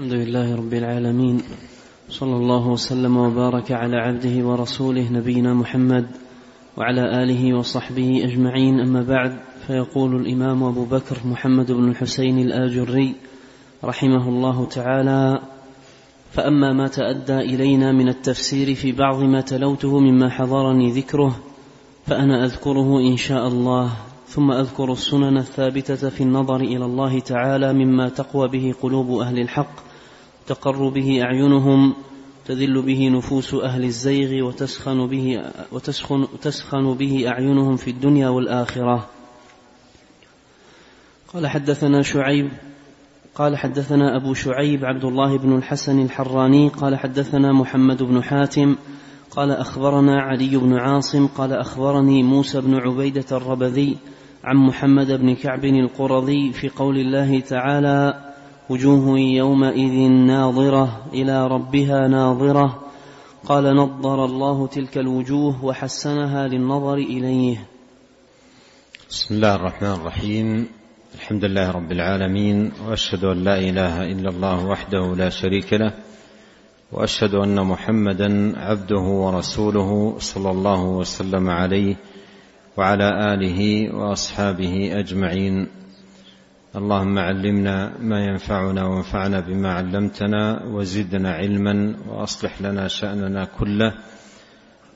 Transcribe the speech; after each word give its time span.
الحمد 0.00 0.12
لله 0.12 0.56
رب 0.56 0.74
العالمين. 0.74 1.42
صلى 2.08 2.36
الله 2.36 2.68
وسلم 2.68 3.16
وبارك 3.16 3.72
على 3.72 3.96
عبده 3.96 4.46
ورسوله 4.46 5.12
نبينا 5.12 5.54
محمد 5.54 6.06
وعلى 6.76 7.22
آله 7.22 7.54
وصحبه 7.58 8.24
أجمعين. 8.24 8.80
أما 8.80 9.02
بعد 9.02 9.36
فيقول 9.66 10.16
الإمام 10.16 10.64
أبو 10.64 10.84
بكر 10.84 11.16
محمد 11.24 11.72
بن 11.72 11.88
الحسين 11.88 12.38
الآجري 12.38 13.14
رحمه 13.84 14.28
الله 14.28 14.64
تعالى 14.64 15.40
فأما 16.32 16.72
ما 16.72 16.88
تأدى 16.88 17.38
إلينا 17.38 17.92
من 17.92 18.08
التفسير 18.08 18.74
في 18.74 18.92
بعض 18.92 19.22
ما 19.22 19.40
تلوته 19.40 19.98
مما 19.98 20.30
حضرني 20.30 20.90
ذكره 20.90 21.36
فأنا 22.06 22.44
أذكره 22.44 23.00
إن 23.00 23.16
شاء 23.16 23.48
الله. 23.48 23.90
ثم 24.26 24.50
أذكر 24.50 24.92
السنن 24.92 25.36
الثابتة 25.36 26.08
في 26.08 26.20
النظر 26.22 26.56
إلى 26.56 26.84
الله 26.84 27.20
تعالى 27.20 27.72
مما 27.72 28.08
تقوى 28.08 28.48
به 28.48 28.74
قلوب 28.82 29.18
أهل 29.18 29.38
الحق 29.38 29.89
تقر 30.50 30.88
به 30.88 31.22
أعينهم 31.22 31.94
تذل 32.46 32.82
به 32.82 33.08
نفوس 33.08 33.54
أهل 33.54 33.84
الزيغ 33.84 34.46
وتسخن 34.46 35.06
به 35.06 35.42
وتسخن 35.72 36.26
تسخن 36.42 36.94
به 36.94 37.28
أعينهم 37.28 37.76
في 37.76 37.90
الدنيا 37.90 38.28
والآخرة. 38.28 39.08
قال 41.34 41.46
حدثنا 41.46 42.02
شعيب 42.02 42.50
قال 43.34 43.56
حدثنا 43.56 44.16
أبو 44.16 44.34
شعيب 44.34 44.84
عبد 44.84 45.04
الله 45.04 45.38
بن 45.38 45.56
الحسن 45.56 46.02
الحراني 46.02 46.68
قال 46.68 46.96
حدثنا 46.96 47.52
محمد 47.52 48.02
بن 48.02 48.22
حاتم 48.22 48.76
قال 49.30 49.50
أخبرنا 49.50 50.20
علي 50.20 50.56
بن 50.56 50.78
عاصم 50.78 51.26
قال 51.26 51.52
أخبرني 51.52 52.22
موسى 52.22 52.60
بن 52.60 52.74
عبيدة 52.74 53.26
الربذي 53.32 53.96
عن 54.44 54.56
محمد 54.56 55.12
بن 55.12 55.34
كعب 55.34 55.64
القرظي 55.64 56.52
في 56.52 56.68
قول 56.68 56.98
الله 56.98 57.40
تعالى 57.40 58.29
وجوه 58.70 59.18
يومئذ 59.18 60.10
ناظرة 60.10 61.02
إلى 61.12 61.46
ربها 61.46 62.08
ناظرة. 62.08 62.82
قال 63.46 63.76
نضر 63.76 64.24
الله 64.24 64.66
تلك 64.66 64.98
الوجوه 64.98 65.64
وحسنها 65.64 66.48
للنظر 66.48 66.94
إليه. 66.94 67.66
بسم 69.10 69.34
الله 69.34 69.54
الرحمن 69.54 69.92
الرحيم. 69.92 70.66
الحمد 71.14 71.44
لله 71.44 71.70
رب 71.70 71.92
العالمين 71.92 72.72
وأشهد 72.86 73.24
أن 73.24 73.44
لا 73.44 73.58
إله 73.58 74.02
إلا 74.02 74.28
الله 74.30 74.66
وحده 74.66 75.14
لا 75.16 75.28
شريك 75.28 75.72
له 75.72 75.92
وأشهد 76.92 77.34
أن 77.34 77.66
محمدا 77.66 78.58
عبده 78.58 79.00
ورسوله 79.00 80.14
صلى 80.18 80.50
الله 80.50 80.84
وسلم 80.84 81.50
عليه 81.50 81.96
وعلى 82.76 83.34
آله 83.34 83.90
وأصحابه 83.94 84.98
أجمعين. 84.98 85.79
اللهم 86.76 87.18
علمنا 87.18 87.98
ما 87.98 88.24
ينفعنا 88.24 88.86
وانفعنا 88.86 89.40
بما 89.40 89.74
علمتنا 89.74 90.62
وزدنا 90.64 91.32
علما 91.34 91.96
واصلح 92.08 92.62
لنا 92.62 92.88
شأننا 92.88 93.44
كله 93.44 93.94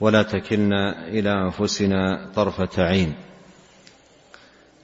ولا 0.00 0.22
تكلنا 0.22 1.06
إلى 1.08 1.33
أنفسنا 1.33 2.30
طرفة 2.34 2.83
عين. 2.83 3.14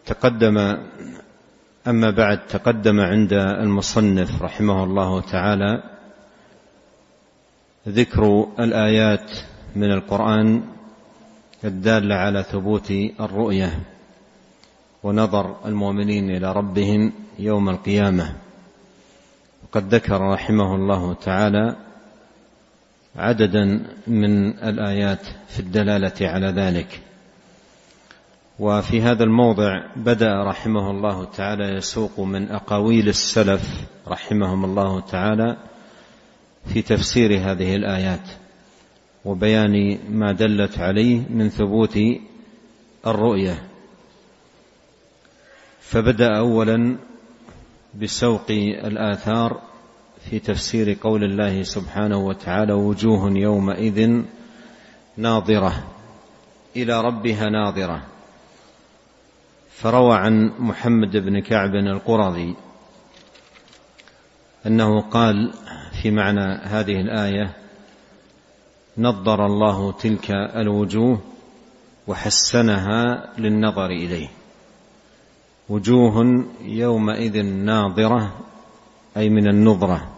تقدم 0.06 0.58
أما 1.86 2.10
بعد 2.10 2.46
تقدم 2.46 3.00
عند 3.00 3.32
المصنف 3.32 4.42
رحمه 4.42 4.84
الله 4.84 5.20
تعالى 5.20 5.82
ذكر 7.88 8.48
الآيات 8.60 9.30
من 9.76 9.92
القرآن 9.92 10.62
الدالة 11.64 12.14
على 12.14 12.42
ثبوت 12.42 12.90
الرؤية. 13.20 13.99
ونظر 15.02 15.56
المؤمنين 15.64 16.30
إلى 16.30 16.52
ربهم 16.52 17.12
يوم 17.38 17.68
القيامة. 17.68 18.36
وقد 19.64 19.94
ذكر 19.94 20.20
رحمه 20.20 20.74
الله 20.74 21.14
تعالى 21.14 21.76
عددا 23.16 23.86
من 24.06 24.58
الآيات 24.58 25.26
في 25.48 25.60
الدلالة 25.60 26.28
على 26.28 26.46
ذلك. 26.46 27.00
وفي 28.58 29.02
هذا 29.02 29.24
الموضع 29.24 29.82
بدأ 29.96 30.44
رحمه 30.44 30.90
الله 30.90 31.24
تعالى 31.24 31.64
يسوق 31.64 32.20
من 32.20 32.50
أقاويل 32.50 33.08
السلف 33.08 33.84
رحمهم 34.08 34.64
الله 34.64 35.00
تعالى 35.00 35.56
في 36.66 36.82
تفسير 36.82 37.38
هذه 37.38 37.76
الآيات 37.76 38.28
وبيان 39.24 39.98
ما 40.10 40.32
دلت 40.32 40.78
عليه 40.78 41.22
من 41.30 41.48
ثبوت 41.48 41.98
الرؤية. 43.06 43.69
فبدأ 45.90 46.38
اولا 46.38 46.96
بسوق 47.94 48.50
الآثار 48.84 49.60
في 50.30 50.38
تفسير 50.38 50.98
قول 51.00 51.24
الله 51.24 51.62
سبحانه 51.62 52.16
وتعالى 52.16 52.72
وجوه 52.72 53.30
يومئذ 53.30 54.22
ناظرة 55.16 55.84
إلى 56.76 57.00
ربها 57.00 57.44
ناظرة. 57.44 58.02
فروى 59.70 60.16
عن 60.16 60.52
محمد 60.58 61.16
بن 61.16 61.40
كعب 61.40 61.74
القرظي 61.74 62.54
أنه 64.66 65.00
قال 65.00 65.52
في 66.02 66.10
معنى 66.10 66.54
هذه 66.62 67.00
الآية 67.00 67.56
نضر 68.98 69.46
الله 69.46 69.92
تلك 69.92 70.30
الوجوه 70.30 71.20
وحسنها 72.06 73.28
للنظر 73.38 73.86
إليه. 73.86 74.39
وجوه 75.70 76.44
يومئذ 76.64 77.42
ناظرة 77.42 78.34
أي 79.16 79.28
من 79.28 79.48
النظرة 79.48 80.08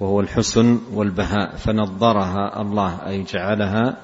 وهو 0.00 0.20
الحسن 0.20 0.78
والبهاء 0.92 1.56
فنضرها 1.56 2.60
الله 2.60 3.08
أي 3.08 3.22
جعلها 3.22 3.96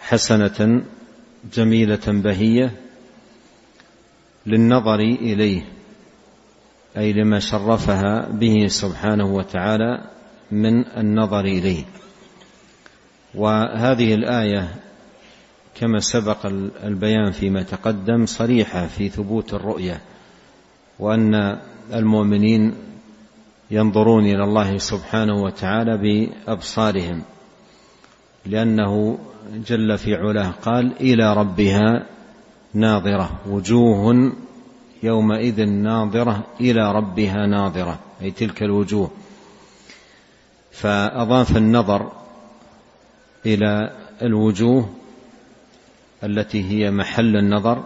حسنة 0.00 0.84
جميلة 1.54 2.06
بهية 2.06 2.72
للنظر 4.46 4.98
إليه 5.00 5.62
أي 6.96 7.12
لما 7.12 7.38
شرفها 7.38 8.28
به 8.28 8.66
سبحانه 8.66 9.34
وتعالى 9.34 10.04
من 10.50 10.86
النظر 10.86 11.44
إليه. 11.44 11.84
وهذه 13.34 14.14
الآية 14.14 14.83
كما 15.74 16.00
سبق 16.00 16.46
البيان 16.84 17.30
فيما 17.30 17.62
تقدم 17.62 18.26
صريحة 18.26 18.86
في 18.86 19.08
ثبوت 19.08 19.54
الرؤية 19.54 20.00
وأن 20.98 21.58
المؤمنين 21.92 22.74
ينظرون 23.70 24.24
إلى 24.24 24.44
الله 24.44 24.78
سبحانه 24.78 25.42
وتعالى 25.42 25.96
بأبصارهم 25.96 27.22
لأنه 28.46 29.18
جل 29.68 29.98
في 29.98 30.14
علاه 30.14 30.50
قال 30.50 30.92
إلى 31.00 31.34
ربها 31.34 32.06
ناظرة 32.74 33.40
وجوه 33.48 34.32
يومئذ 35.02 35.64
ناظرة 35.64 36.44
إلى 36.60 36.92
ربها 36.92 37.46
ناظرة 37.46 37.98
أي 38.22 38.30
تلك 38.30 38.62
الوجوه. 38.62 39.10
فأضاف 40.72 41.56
النظر 41.56 42.12
إلى 43.46 43.90
الوجوه 44.22 44.88
التي 46.24 46.70
هي 46.70 46.90
محل 46.90 47.36
النظر 47.36 47.84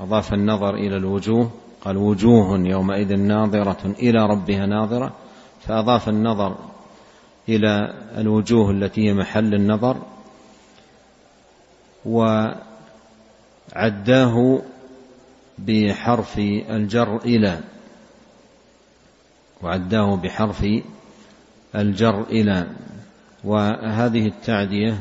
أضاف 0.00 0.34
النظر 0.34 0.74
إلى 0.74 0.96
الوجوه 0.96 1.50
قال 1.80 1.96
وجوه 1.96 2.58
يومئذ 2.58 3.16
ناظرة 3.16 3.86
إلى 3.86 4.26
ربها 4.26 4.66
ناظرة 4.66 5.12
فأضاف 5.60 6.08
النظر 6.08 6.56
إلى 7.48 7.94
الوجوه 8.16 8.70
التي 8.70 9.08
هي 9.08 9.14
محل 9.14 9.54
النظر 9.54 9.96
و 12.06 12.46
عداه 13.72 14.62
بحرف 15.58 16.38
الجر 16.38 17.16
إلى 17.16 17.60
وعداه 19.62 20.16
بحرف 20.16 20.66
الجر 21.74 22.22
إلى 22.22 22.66
وهذه 23.44 24.26
التعدية 24.26 24.98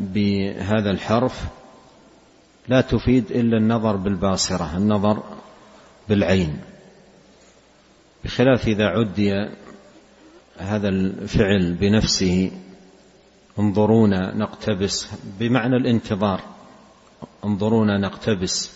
بهذا 0.00 0.90
الحرف 0.90 1.44
لا 2.68 2.80
تفيد 2.80 3.30
إلا 3.30 3.56
النظر 3.56 3.96
بالباصرة 3.96 4.76
النظر 4.76 5.22
بالعين. 6.08 6.60
بخلاف 8.24 8.68
إذا 8.68 8.86
عدي 8.86 9.48
هذا 10.58 10.88
الفعل 10.88 11.72
بنفسه 11.72 12.50
انظرونا 13.58 14.34
نقتبس 14.34 15.08
بمعنى 15.40 15.76
الانتظار 15.76 16.40
انظرونا 17.44 17.98
نقتبس 17.98 18.70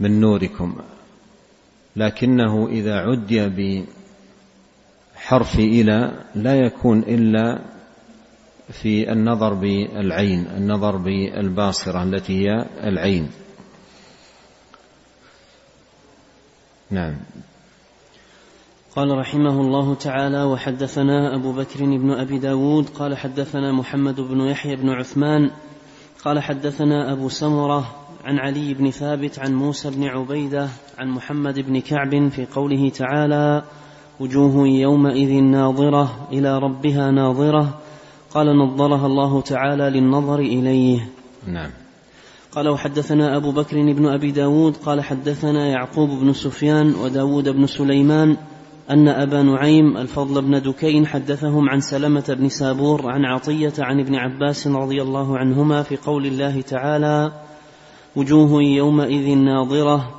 من 0.00 0.20
نوركم. 0.20 0.76
لكنه 1.96 2.68
إذا 2.68 2.96
عدي 2.98 3.48
بحرف 5.16 5.58
إلى 5.58 6.24
لا 6.34 6.54
يكون 6.54 6.98
إلا 6.98 7.73
في 8.72 9.12
النظر 9.12 9.54
بالعين 9.54 10.46
النظر 10.56 10.96
بالباصرة 10.96 12.02
التي 12.02 12.46
هي 12.46 12.66
العين. 12.84 13.30
نعم. 16.90 17.14
قال 18.96 19.18
رحمه 19.18 19.60
الله 19.60 19.94
تعالى 19.94 20.42
وحدثنا 20.42 21.34
أبو 21.36 21.52
بكر 21.52 21.84
بن 21.84 22.10
أبي 22.10 22.38
داود 22.38 22.88
قال 22.88 23.16
حدثنا 23.16 23.72
محمد 23.72 24.20
بن 24.20 24.40
يحيى 24.40 24.76
بن 24.76 24.90
عثمان 24.90 25.50
قال 26.24 26.42
حدثنا 26.42 27.12
أبو 27.12 27.28
سمرة 27.28 27.94
عن 28.24 28.38
علي 28.38 28.74
بن 28.74 28.90
ثابت 28.90 29.38
عن 29.38 29.54
موسى 29.54 29.90
بن 29.90 30.04
عبيدة 30.04 30.68
عن 30.98 31.08
محمد 31.08 31.58
بن 31.60 31.80
كعب 31.80 32.28
في 32.28 32.46
قوله 32.46 32.88
تعالى 32.88 33.62
وجوه 34.20 34.68
يومئذ 34.68 35.42
ناظرة 35.42 36.28
إلى 36.32 36.58
ربها 36.58 37.10
ناظرة 37.10 37.80
قال 38.34 38.58
نظرها 38.58 39.06
الله 39.06 39.40
تعالى 39.40 39.90
للنظر 39.90 40.38
إليه. 40.38 41.08
نعم. 41.46 41.70
قال 42.52 42.68
وحدثنا 42.68 43.36
أبو 43.36 43.52
بكر 43.52 43.92
بن 43.92 44.06
أبي 44.06 44.30
داود 44.30 44.76
قال 44.76 45.00
حدثنا 45.00 45.66
يعقوب 45.68 46.10
بن 46.10 46.32
سفيان 46.32 46.94
وداود 46.94 47.48
بن 47.48 47.66
سليمان 47.66 48.36
أن 48.90 49.08
أبا 49.08 49.42
نعيم 49.42 49.96
الفضل 49.96 50.42
بن 50.42 50.62
دكين 50.62 51.06
حدثهم 51.06 51.68
عن 51.68 51.80
سلمة 51.80 52.24
بن 52.38 52.48
سابور 52.48 53.10
عن 53.10 53.24
عطية 53.24 53.72
عن 53.78 54.00
ابن 54.00 54.14
عباس 54.14 54.66
رضي 54.66 55.02
الله 55.02 55.38
عنهما 55.38 55.82
في 55.82 55.96
قول 55.96 56.26
الله 56.26 56.60
تعالى 56.60 57.32
وجوه 58.16 58.62
يومئذ 58.62 59.38
ناظرة 59.38 60.14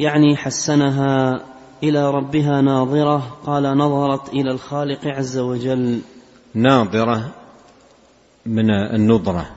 يعني 0.00 0.36
حسنها 0.36 1.40
إلى 1.82 2.10
ربها 2.10 2.60
ناظرة 2.60 3.36
قال 3.46 3.62
نظرت 3.62 4.28
إلى 4.28 4.50
الخالق 4.50 5.06
عز 5.06 5.38
وجل. 5.38 6.00
ناظرة 6.54 7.37
من 8.46 8.70
النظرة 8.70 9.50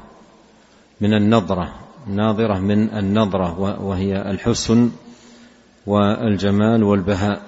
من 1.02 1.14
النظرة 1.14 1.74
ناظرة 2.08 2.60
من 2.60 2.90
النظرة 2.90 3.60
وهي 3.82 4.32
الحسن 4.32 4.92
والجمال 5.86 6.84
والبهاء 6.84 7.42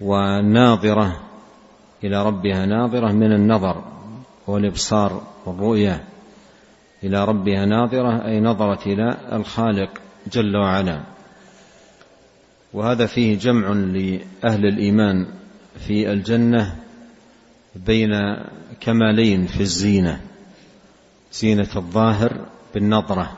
وناظرة 0.00 1.20
إلى 2.04 2.26
ربها 2.26 2.66
ناظرة 2.66 3.12
من 3.12 3.32
النظر 3.32 3.84
والإبصار 4.46 5.22
والرؤية 5.46 6.04
إلى 7.04 7.24
ربها 7.24 7.64
ناظرة 7.64 8.26
أي 8.26 8.40
نظرت 8.40 8.86
إلى 8.86 9.16
الخالق 9.32 9.90
جل 10.32 10.56
وعلا. 10.56 11.00
وهذا 12.72 13.06
فيه 13.06 13.38
جمع 13.38 13.68
لأهل 13.68 14.66
الإيمان 14.66 15.26
في 15.86 16.10
الجنة 16.12 16.76
بين 17.86 18.10
كمالين 18.80 19.46
في 19.46 19.60
الزينة. 19.60 20.20
زينة 21.32 21.68
الظاهر 21.76 22.46
بالنظرة 22.74 23.32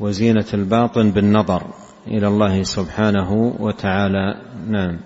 وزينة 0.00 0.46
الباطن 0.54 1.10
بالنظر 1.10 1.62
إلى 2.06 2.28
الله 2.28 2.62
سبحانه 2.62 3.56
وتعالى. 3.60 4.40
نعم. 4.68 4.98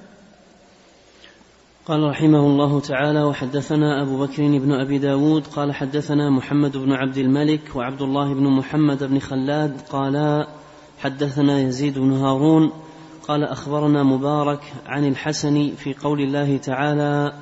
قال 1.87 2.03
رحمه 2.03 2.39
الله 2.39 2.81
تعالى 2.81 3.23
وحدثنا 3.23 4.03
أبو 4.03 4.27
بكر 4.27 4.43
بن 4.59 4.73
أبي 4.73 4.99
داود 4.99 5.47
قال 5.47 5.75
حدثنا 5.75 6.31
محمد 6.31 6.77
بن 6.77 6.93
عبد 6.93 7.19
الملك 7.19 7.61
وعبد 7.75 8.03
الله 8.03 8.35
بن 8.35 8.45
محمد 8.45 9.05
بن 9.05 9.19
خلاد 9.19 9.81
قالا 9.81 10.49
حدثنا 10.99 11.61
يزيد 11.61 11.99
بن 11.99 12.13
هارون 12.13 12.73
قال 13.29 13.45
أخبرنا 13.45 14.03
مبارك 14.03 14.73
عن 14.87 15.09
الحسن 15.09 15.73
في 15.77 15.95
قول 15.95 16.21
الله 16.21 16.57
تعالى 16.57 17.33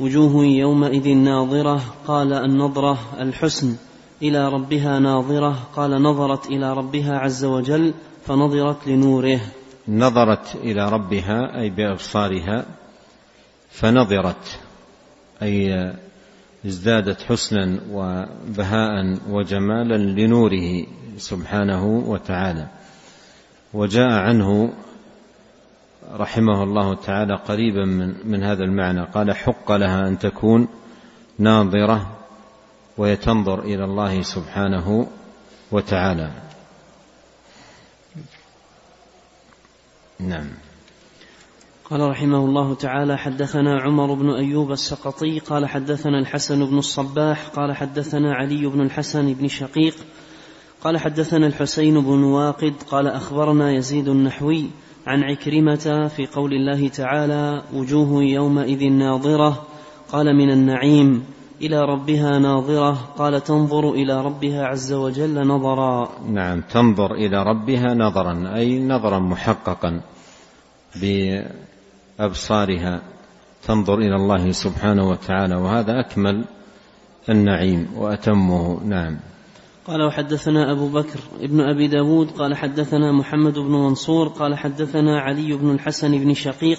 وجوه 0.00 0.44
يومئذ 0.44 1.08
ناظرة 1.08 1.80
قال 2.06 2.32
النظرة 2.32 2.98
الحسن 3.20 3.76
إلى 4.22 4.48
ربها 4.48 4.98
ناظرة 4.98 5.58
قال 5.76 6.02
نظرت 6.02 6.46
إلى 6.46 6.72
ربها 6.72 7.18
عز 7.18 7.44
وجل 7.44 7.94
فنظرت 8.26 8.88
لنوره. 8.88 9.40
نظرت 9.88 10.54
إلى 10.54 10.88
ربها 10.88 11.60
أي 11.60 11.70
بأبصارها 11.70 12.66
فنظرت 13.70 14.60
أي 15.42 15.92
ازدادت 16.66 17.22
حسنا 17.22 17.80
وبهاء 17.90 19.18
وجمالا 19.30 19.96
لنوره 19.96 20.86
سبحانه 21.16 21.86
وتعالى. 21.86 22.66
وجاء 23.74 24.12
عنه 24.12 24.72
رحمه 26.12 26.62
الله 26.62 26.94
تعالى 26.94 27.34
قريبا 27.34 27.84
من, 27.84 28.14
من 28.24 28.42
هذا 28.42 28.64
المعنى. 28.64 29.04
قال 29.04 29.36
حق 29.36 29.72
لها 29.72 30.08
أن 30.08 30.18
تكون 30.18 30.68
ناظرة 31.38 32.06
وهي 32.96 33.16
تنظر 33.16 33.60
إلى 33.62 33.84
الله 33.84 34.22
سبحانه 34.22 35.06
وتعالى. 35.72 36.30
نعم. 40.20 40.48
قال 41.90 42.00
رحمه 42.00 42.44
الله 42.44 42.74
تعالى 42.74 43.18
حدثنا 43.18 43.80
عمر 43.80 44.14
بن 44.14 44.30
أيوب 44.30 44.72
السقطي 44.72 45.38
قال 45.38 45.66
حدثنا 45.68 46.18
الحسن 46.18 46.66
بن 46.66 46.78
الصباح 46.78 47.48
قال 47.48 47.76
حدثنا 47.76 48.34
علي 48.34 48.66
بن 48.66 48.80
الحسن 48.80 49.34
بن 49.34 49.48
شقيق 49.48 49.94
قال 50.84 50.98
حدثنا 50.98 51.46
الحسين 51.46 52.00
بن 52.00 52.22
واقد 52.22 52.74
قال 52.90 53.06
أخبرنا 53.06 53.72
يزيد 53.72 54.08
النحوي 54.08 54.70
عن 55.06 55.22
عكرمة 55.22 56.10
في 56.16 56.26
قول 56.26 56.52
الله 56.52 56.88
تعالى 56.88 57.62
وجوه 57.74 58.22
يومئذ 58.22 58.92
ناظرة. 58.92 59.66
قال 60.12 60.36
من 60.36 60.50
النعيم. 60.50 61.24
إلى 61.62 61.80
ربها 61.80 62.38
ناظرة. 62.38 62.92
قال 63.18 63.44
تنظر 63.44 63.90
إلى 63.90 64.22
ربها 64.22 64.66
عز 64.66 64.92
وجل 64.92 65.46
نظرا. 65.46 66.08
نعم 66.28 66.60
تنظر 66.60 67.14
إلى 67.14 67.42
ربها 67.42 67.94
نظرا. 67.94 68.54
أي 68.56 68.78
نظرا 68.78 69.18
محققا 69.18 70.00
بأبصارها. 72.20 73.02
تنظر 73.66 73.98
إلى 73.98 74.16
الله 74.16 74.50
سبحانه 74.50 75.08
وتعالى. 75.08 75.54
وهذا 75.54 76.00
أكمل 76.00 76.44
النعيم 77.28 77.88
وأتمه. 77.96 78.80
نعم. 78.84 79.16
قال 79.86 80.02
وحدثنا 80.02 80.72
أبو 80.72 80.88
بكر 80.88 81.20
ابن 81.40 81.60
أبي 81.60 81.86
داود 81.86 82.30
قال 82.30 82.56
حدثنا 82.56 83.12
محمد 83.12 83.58
بن 83.58 83.72
منصور 83.72 84.28
قال 84.28 84.58
حدثنا 84.58 85.20
علي 85.20 85.52
بن 85.52 85.70
الحسن 85.70 86.18
بن 86.18 86.34
شقيق 86.34 86.78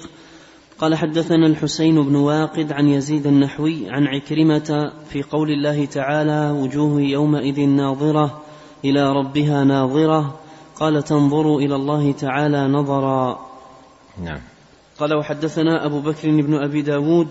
قال 0.80 0.96
حدثنا 0.96 1.48
الحسين 1.48 2.04
بن 2.04 2.16
واقد 2.16 2.72
عن 2.72 2.88
يزيد 2.88 3.28
النحوي 3.28 3.90
عن 3.90 4.08
عكرمة 4.08 4.92
في 5.10 5.24
قول 5.24 5.52
الله 5.52 5.86
تعالى 5.86 6.52
وجوه 6.52 7.02
يومئذ 7.02 7.62
ناظرة 7.62 8.42
إلى 8.86 9.14
ربها 9.14 9.64
ناظرة 9.64 10.40
قال 10.76 11.04
تنظر 11.04 11.58
إلى 11.58 11.76
الله 11.76 12.12
تعالى 12.12 12.68
نظرا. 12.68 13.40
نعم. 14.24 14.40
قال 15.00 15.16
وحدثنا 15.16 15.86
أبو 15.86 16.00
بكر 16.00 16.42
بن 16.42 16.54
أبي 16.54 16.82
داود 16.82 17.28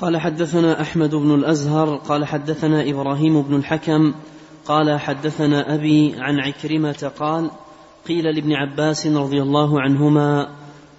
قال 0.00 0.20
حدثنا 0.20 0.80
أحمد 0.80 1.14
بن 1.14 1.34
الأزهر 1.34 1.96
قال 1.96 2.24
حدثنا 2.24 2.90
إبراهيم 2.90 3.42
بن 3.42 3.56
الحكم 3.56 4.14
قال 4.66 5.00
حدثنا 5.00 5.74
أبي 5.74 6.14
عن 6.18 6.40
عكرمة 6.40 7.12
قال 7.18 7.50
قيل 8.08 8.24
لابن 8.24 8.52
عباس 8.52 9.06
رضي 9.06 9.42
الله 9.42 9.80
عنهما 9.80 10.48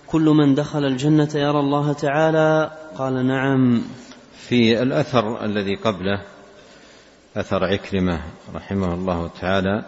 كل 0.08 0.26
من 0.26 0.56
دخل 0.56 0.86
الجنة 0.86 1.30
يرى 1.36 1.60
الله 1.60 1.94
تعالى؟ 1.94 2.72
قال 2.98 3.26
نعم. 3.26 3.82
في 4.38 4.82
الأثر 4.82 5.46
الذي 5.46 5.76
قبله 5.76 6.22
أثر 7.38 7.66
عكرمة 7.66 8.22
رحمه 8.56 8.94
الله 8.94 9.30
تعالى 9.42 9.86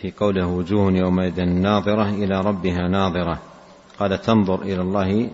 في 0.00 0.10
قوله 0.10 0.46
وجوه 0.46 0.92
يومئذ 0.92 1.44
ناظرة 1.44 2.08
إلى 2.08 2.40
ربها 2.40 2.88
ناظرة. 2.88 3.38
قال 3.98 4.20
تنظر 4.20 4.62
إلى 4.62 4.80
الله 4.82 5.30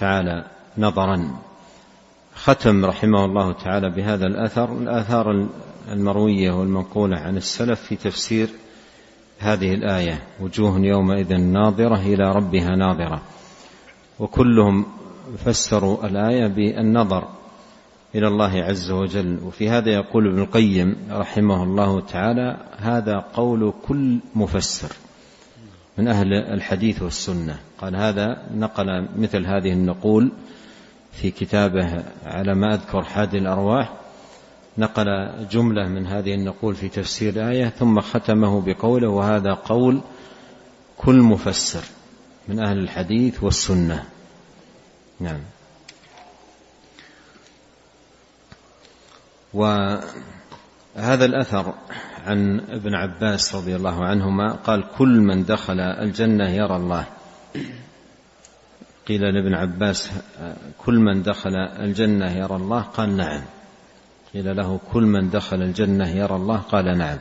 تعالى 0.00 0.44
نظرا. 0.78 1.49
ختم 2.34 2.84
رحمه 2.84 3.24
الله 3.24 3.52
تعالى 3.52 3.90
بهذا 3.90 4.26
الأثر 4.26 4.78
الآثار 4.78 5.46
المروية 5.92 6.50
والمنقولة 6.50 7.16
عن 7.16 7.36
السلف 7.36 7.80
في 7.80 7.96
تفسير 7.96 8.48
هذه 9.38 9.74
الآية 9.74 10.22
وجوه 10.40 10.80
يومئذ 10.80 11.36
ناظرة 11.36 12.00
إلى 12.00 12.32
ربها 12.32 12.76
ناظرة. 12.76 13.22
وكلهم 14.18 14.86
فسروا 15.44 16.06
الآية 16.06 16.46
بالنظر 16.46 17.28
إلى 18.14 18.28
الله 18.28 18.62
عز 18.62 18.90
وجل. 18.90 19.38
وفي 19.44 19.70
هذا 19.70 19.90
يقول 19.90 20.28
ابن 20.28 20.38
القيم 20.38 20.96
رحمه 21.10 21.62
الله 21.62 22.00
تعالى 22.00 22.56
هذا 22.78 23.24
قول 23.34 23.72
كل 23.88 24.18
مفسر 24.34 24.92
من 25.98 26.08
أهل 26.08 26.34
الحديث 26.34 27.02
والسنة. 27.02 27.58
قال 27.78 27.96
هذا 27.96 28.42
نقل 28.54 29.08
مثل 29.16 29.46
هذه 29.46 29.72
النقول 29.72 30.32
في 31.12 31.30
كتابه 31.30 32.04
على 32.24 32.54
ما 32.54 32.74
أذكر 32.74 33.02
حاد 33.02 33.34
الأرواح 33.34 33.92
نقل 34.78 35.06
جملة 35.50 35.88
من 35.88 36.06
هذه 36.06 36.34
النقول 36.34 36.74
في 36.74 36.88
تفسير 36.88 37.32
الآية 37.32 37.68
ثم 37.68 38.00
ختمه 38.00 38.60
بقوله 38.60 39.08
وهذا 39.08 39.54
قول 39.54 40.00
كل 40.98 41.14
مفسر 41.14 41.84
من 42.48 42.58
أهل 42.58 42.78
الحديث 42.78 43.42
والسنة. 43.42 44.04
نعم. 45.20 45.40
وهذا 49.54 50.04
الأثر 51.24 51.74
عن 52.26 52.60
ابن 52.60 52.94
عباس 52.94 53.54
رضي 53.54 53.76
الله 53.76 54.04
عنهما 54.04 54.52
قال 54.52 54.84
كل 54.98 55.20
من 55.20 55.44
دخل 55.44 55.80
الجنة 55.80 56.50
يرى 56.50 56.76
الله. 56.76 57.06
قيل 59.08 59.34
لابن 59.34 59.54
عباس 59.54 60.10
كل 60.78 60.98
من 60.98 61.22
دخل 61.22 61.56
الجنة 61.56 62.36
يرى 62.36 62.56
الله؟ 62.56 62.80
قال 62.80 63.16
نعم. 63.16 63.42
قيل 64.34 64.56
له 64.56 64.80
كل 64.92 65.02
من 65.02 65.30
دخل 65.30 65.62
الجنة 65.62 66.08
يرى 66.08 66.36
الله؟ 66.36 66.56
قال 66.56 66.98
نعم. 66.98 67.18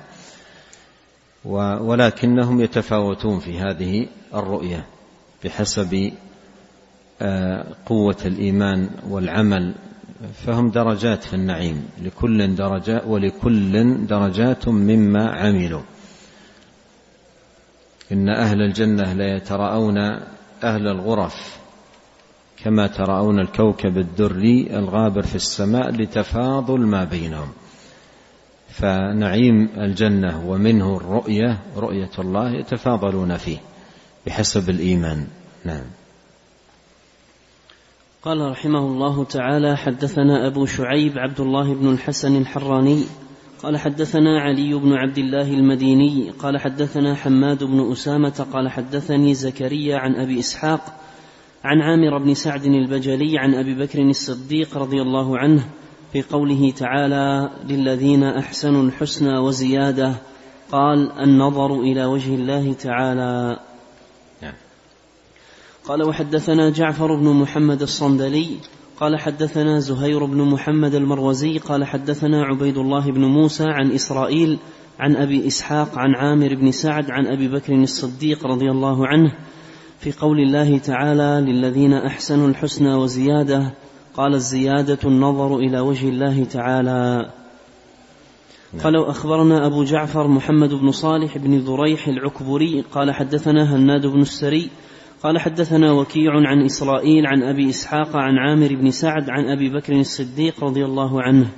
ولكنهم 1.86 2.62
يتفاوتون 2.62 3.40
في 3.40 3.60
هذه 3.60 4.08
الرؤية 4.34 4.86
بحسب 5.44 6.12
آه، 7.22 7.66
قوة 7.86 8.18
الإيمان 8.26 8.90
والعمل 9.10 9.76
فهم 10.46 10.70
درجات 10.70 11.24
في 11.24 11.34
النعيم 11.34 11.90
لكل 12.02 12.56
درجات 12.56 13.04
ولكل 13.08 14.06
درجات 14.08 14.68
مما 14.68 15.32
عملوا. 15.32 15.82
إن 18.12 18.30
أهل 18.30 18.62
الجنة 18.62 19.14
لا 19.14 19.36
يتراءون 19.36 19.98
أهل 20.64 20.88
الغرف 20.88 21.59
كما 22.64 22.88
تراءون 22.88 23.40
الكوكب 23.40 23.98
الدري 23.98 24.78
الغابر 24.78 25.22
في 25.22 25.36
السماء 25.36 25.92
لتفاضل 25.92 26.80
ما 26.80 27.04
بينهم. 27.04 27.50
فنعيم 28.70 29.70
الجنة 29.78 30.50
ومنه 30.50 30.98
الرؤية 30.98 31.60
رؤية 31.78 32.12
الله 32.20 32.52
يتفاضلون 32.52 33.38
فيه 33.38 33.58
بحسب 34.26 34.70
الإيمان. 34.70 35.28
نعم. 35.66 35.86
قال 38.24 38.52
رحمه 38.52 38.80
الله 38.80 39.24
تعالى 39.24 39.78
حدثنا 39.78 40.48
أبو 40.48 40.66
شعيب 40.66 41.18
عبد 41.18 41.40
الله 41.40 41.74
بن 41.74 41.94
الحسن 41.94 42.36
الحراني 42.36 43.04
قال 43.64 43.78
حدثنا 43.78 44.42
علي 44.42 44.74
بن 44.74 44.94
عبد 44.94 45.18
الله 45.18 45.54
المديني 45.54 46.30
قال 46.30 46.60
حدثنا 46.60 47.16
حماد 47.16 47.64
بن 47.64 47.92
أسامة 47.92 48.48
قال 48.54 48.70
حدثني 48.70 49.34
زكريا 49.34 49.98
عن 49.98 50.16
أبي 50.16 50.40
إسحاق 50.40 51.00
عن 51.64 51.82
عامر 51.82 52.18
بن 52.18 52.34
سعد 52.34 52.66
البجلي 52.66 53.40
عن 53.40 53.54
أبي 53.54 53.76
بكر 53.76 54.02
الصديق 54.02 54.78
رضي 54.78 55.02
الله 55.02 55.38
عنه 55.38 55.64
في 56.14 56.22
قوله 56.22 56.72
تعالى 56.72 57.50
للذين 57.70 58.24
أحسنوا 58.24 58.84
الحسنى 58.84 59.38
وزيادة. 59.38 60.14
قال 60.72 61.12
النظر 61.12 61.80
إلى 61.80 62.06
وجه 62.06 62.36
الله 62.36 62.74
تعالى. 62.74 63.60
نعم. 64.42 64.54
قال 65.86 66.04
وحدثنا 66.04 66.70
جعفر 66.70 67.16
بن 67.16 67.28
محمد 67.28 67.82
الصندلي. 67.82 68.58
قال 69.00 69.20
حدثنا 69.20 69.80
زهير 69.80 70.26
بن 70.26 70.42
محمد 70.42 70.96
المروزي. 70.96 71.58
قال 71.58 71.86
حدثنا 71.86 72.46
عبيد 72.46 72.78
الله 72.78 73.12
بن 73.12 73.26
موسى 73.26 73.66
عن 73.68 73.92
إسرائيل 73.92 74.60
عن 75.00 75.16
أبي 75.16 75.48
إسحاق 75.48 75.98
عن 75.98 76.16
عامر 76.16 76.56
بن 76.56 76.72
سعد 76.72 77.12
عن 77.12 77.28
أبي 77.28 77.48
بكر 77.48 77.74
الصديق 77.74 78.46
رضي 78.46 78.72
الله 78.72 79.08
عنه 79.08 79.34
في 80.00 80.12
قول 80.12 80.40
الله 80.40 80.78
تعالى 80.78 81.52
للذين 81.52 81.94
أحسنوا 81.94 82.48
الحسنى 82.48 82.94
وزيادة 82.94 83.74
قال 84.14 84.34
الزيادة 84.34 85.00
النظر 85.06 85.58
إلى 85.58 85.80
وجه 85.80 86.10
الله 86.10 86.44
تعالى. 86.44 87.32
قال 88.84 88.96
أخبرنا 88.96 89.66
أبو 89.66 89.84
جعفر 89.84 90.28
محمد 90.28 90.74
بن 90.74 90.92
صالح 90.92 91.38
بن 91.38 91.58
ذريح 91.58 92.08
العكبري 92.08 92.82
قال 92.82 93.12
حدثنا 93.12 93.76
هناد 93.76 94.08
بن 94.08 94.22
السري 94.22 94.70
قال 95.24 95.40
حدثنا 95.40 95.92
وكيع 95.92 96.32
عن 96.34 96.66
إسرائيل 96.66 97.28
عن 97.28 97.44
أبي 97.44 97.70
إسحاق 97.70 98.16
عن 98.16 98.38
عامر 98.38 98.76
بن 98.76 98.92
سعد 98.92 99.30
عن 99.30 99.46
أبي 99.46 99.70
بكر 99.70 100.00
الصديق 100.00 100.64
رضي 100.64 100.86
الله 100.86 101.22
عنه 101.22 101.50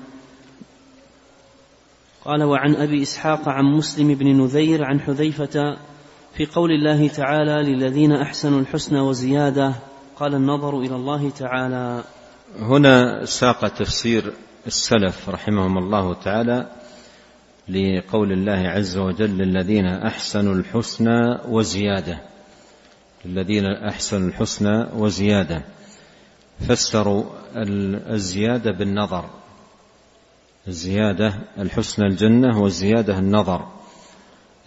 قال 2.26 2.44
وعن 2.44 2.76
أبي 2.76 3.02
إسحاق 3.02 3.50
عن 3.50 3.66
مسلم 3.66 4.14
بن 4.14 4.42
نذير 4.42 4.86
عن 4.86 5.00
حذيفة 5.00 5.78
في 6.34 6.46
قول 6.46 6.72
الله 6.72 7.08
تعالى 7.08 7.72
للذين 7.72 8.12
أحسنوا 8.12 8.60
الحسنى 8.60 9.00
وزيادة 9.00 9.74
قال 10.16 10.36
النظر 10.36 10.80
إلى 10.80 10.96
الله 10.96 11.30
تعالى. 11.30 12.04
هنا 12.60 13.26
ساق 13.26 13.68
تفسير 13.68 14.34
السلف 14.68 15.30
رحمهم 15.30 15.78
الله 15.78 16.14
تعالى 16.14 16.70
لقول 17.70 18.32
الله 18.32 18.70
عز 18.70 18.98
وجل 18.98 19.38
للذين 19.38 19.86
أحسنوا 19.86 20.56
الحسنى 20.56 21.38
وزيادة. 21.48 22.22
للذين 23.26 23.66
أحسنوا 23.66 24.28
الحسنى 24.28 24.88
وزيادة. 24.96 25.62
فسروا 26.68 27.24
الزيادة 28.14 28.72
بالنظر. 28.72 29.26
الزيادة 30.68 31.34
الحسنى 31.60 32.08
الجنة 32.08 32.62
والزيادة 32.62 33.20
النظر. 33.20 33.81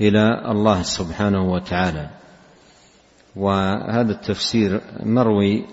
إلى 0.00 0.50
الله 0.50 0.82
سبحانه 0.82 1.52
وتعالى. 1.52 2.10
وهذا 3.36 4.12
التفسير 4.12 4.80
مروي 5.00 5.64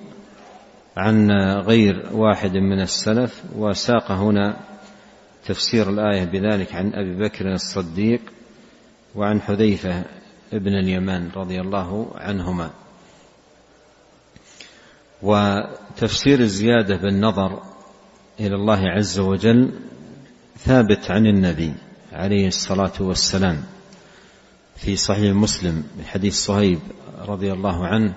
عن 0.97 1.31
غير 1.61 2.09
واحد 2.13 2.57
من 2.57 2.81
السلف 2.81 3.43
وساق 3.55 4.11
هنا 4.11 4.57
تفسير 5.45 5.89
الآية 5.89 6.23
بذلك 6.23 6.75
عن 6.75 6.93
أبي 6.93 7.15
بكر 7.15 7.53
الصديق 7.53 8.21
وعن 9.15 9.41
حذيفة 9.41 10.03
ابن 10.53 10.73
اليمان 10.73 11.29
رضي 11.35 11.61
الله 11.61 12.11
عنهما. 12.15 12.69
وتفسير 15.21 16.39
الزيادة 16.39 16.95
بالنظر 16.95 17.63
إلى 18.39 18.55
الله 18.55 18.89
عز 18.89 19.19
وجل 19.19 19.71
ثابت 20.57 21.11
عن 21.11 21.27
النبي 21.27 21.73
عليه 22.13 22.47
الصلاة 22.47 22.93
والسلام. 22.99 23.63
في 24.81 24.95
صحيح 24.95 25.35
مسلم 25.35 25.83
من 25.97 26.05
حديث 26.05 26.35
صهيب 26.35 26.79
رضي 27.27 27.53
الله 27.53 27.88
عنه 27.88 28.13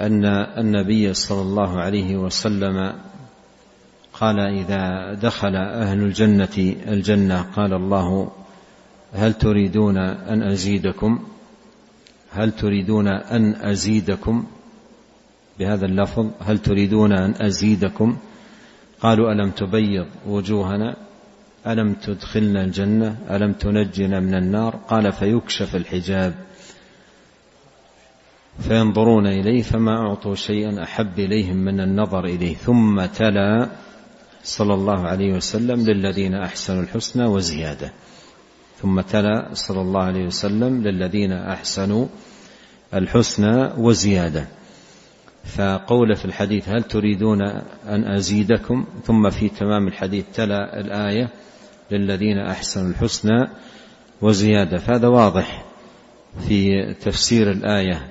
أن 0.00 0.24
النبي 0.58 1.14
صلى 1.14 1.42
الله 1.42 1.80
عليه 1.80 2.16
وسلم 2.16 2.92
قال 4.12 4.40
إذا 4.40 5.14
دخل 5.14 5.56
أهل 5.56 5.98
الجنة 6.02 6.74
الجنة 6.88 7.42
قال 7.42 7.74
الله 7.74 8.30
هل 9.12 9.34
تريدون 9.34 9.98
أن 9.98 10.42
أزيدكم؟ 10.42 11.24
هل 12.30 12.52
تريدون 12.52 13.08
أن 13.08 13.54
أزيدكم؟ 13.54 14.46
بهذا 15.58 15.86
اللفظ 15.86 16.30
هل 16.40 16.58
تريدون 16.58 17.12
أن 17.12 17.34
أزيدكم؟ 17.42 18.16
قالوا 19.00 19.32
ألم 19.32 19.50
تبيض 19.50 20.06
وجوهنا؟ 20.26 21.07
ألم 21.68 21.92
تدخلنا 21.92 22.64
الجنة؟ 22.64 23.16
ألم 23.30 23.52
تنجنا 23.52 24.20
من 24.20 24.34
النار؟ 24.34 24.76
قال 24.76 25.12
فيكشف 25.12 25.76
الحجاب. 25.76 26.34
فينظرون 28.60 29.26
إليه 29.26 29.62
فما 29.62 29.96
أعطوا 29.96 30.34
شيئا 30.34 30.82
أحب 30.82 31.18
إليهم 31.18 31.56
من 31.56 31.80
النظر 31.80 32.24
إليه. 32.24 32.54
ثم 32.54 33.04
تلا 33.06 33.68
صلى 34.42 34.74
الله 34.74 35.06
عليه 35.06 35.32
وسلم 35.32 35.80
للذين 35.80 36.34
أحسنوا 36.34 36.82
الحسنى 36.82 37.24
وزيادة. 37.24 37.92
ثم 38.82 39.00
تلا 39.00 39.48
صلى 39.52 39.80
الله 39.80 40.02
عليه 40.02 40.26
وسلم 40.26 40.82
للذين 40.82 41.32
أحسنوا 41.32 42.06
الحسنى 42.94 43.72
وزيادة. 43.76 44.48
فقول 45.44 46.16
في 46.16 46.24
الحديث 46.24 46.68
هل 46.68 46.82
تريدون 46.82 47.42
أن 47.86 48.04
أزيدكم؟ 48.04 48.86
ثم 49.04 49.30
في 49.30 49.48
تمام 49.48 49.88
الحديث 49.88 50.24
تلا 50.34 50.80
الآية 50.80 51.30
للذين 51.90 52.38
أحسنوا 52.38 52.90
الحسنى 52.90 53.48
وزيادة. 54.22 54.78
فهذا 54.78 55.08
واضح 55.08 55.64
في 56.48 56.94
تفسير 56.94 57.50
الآية 57.50 58.08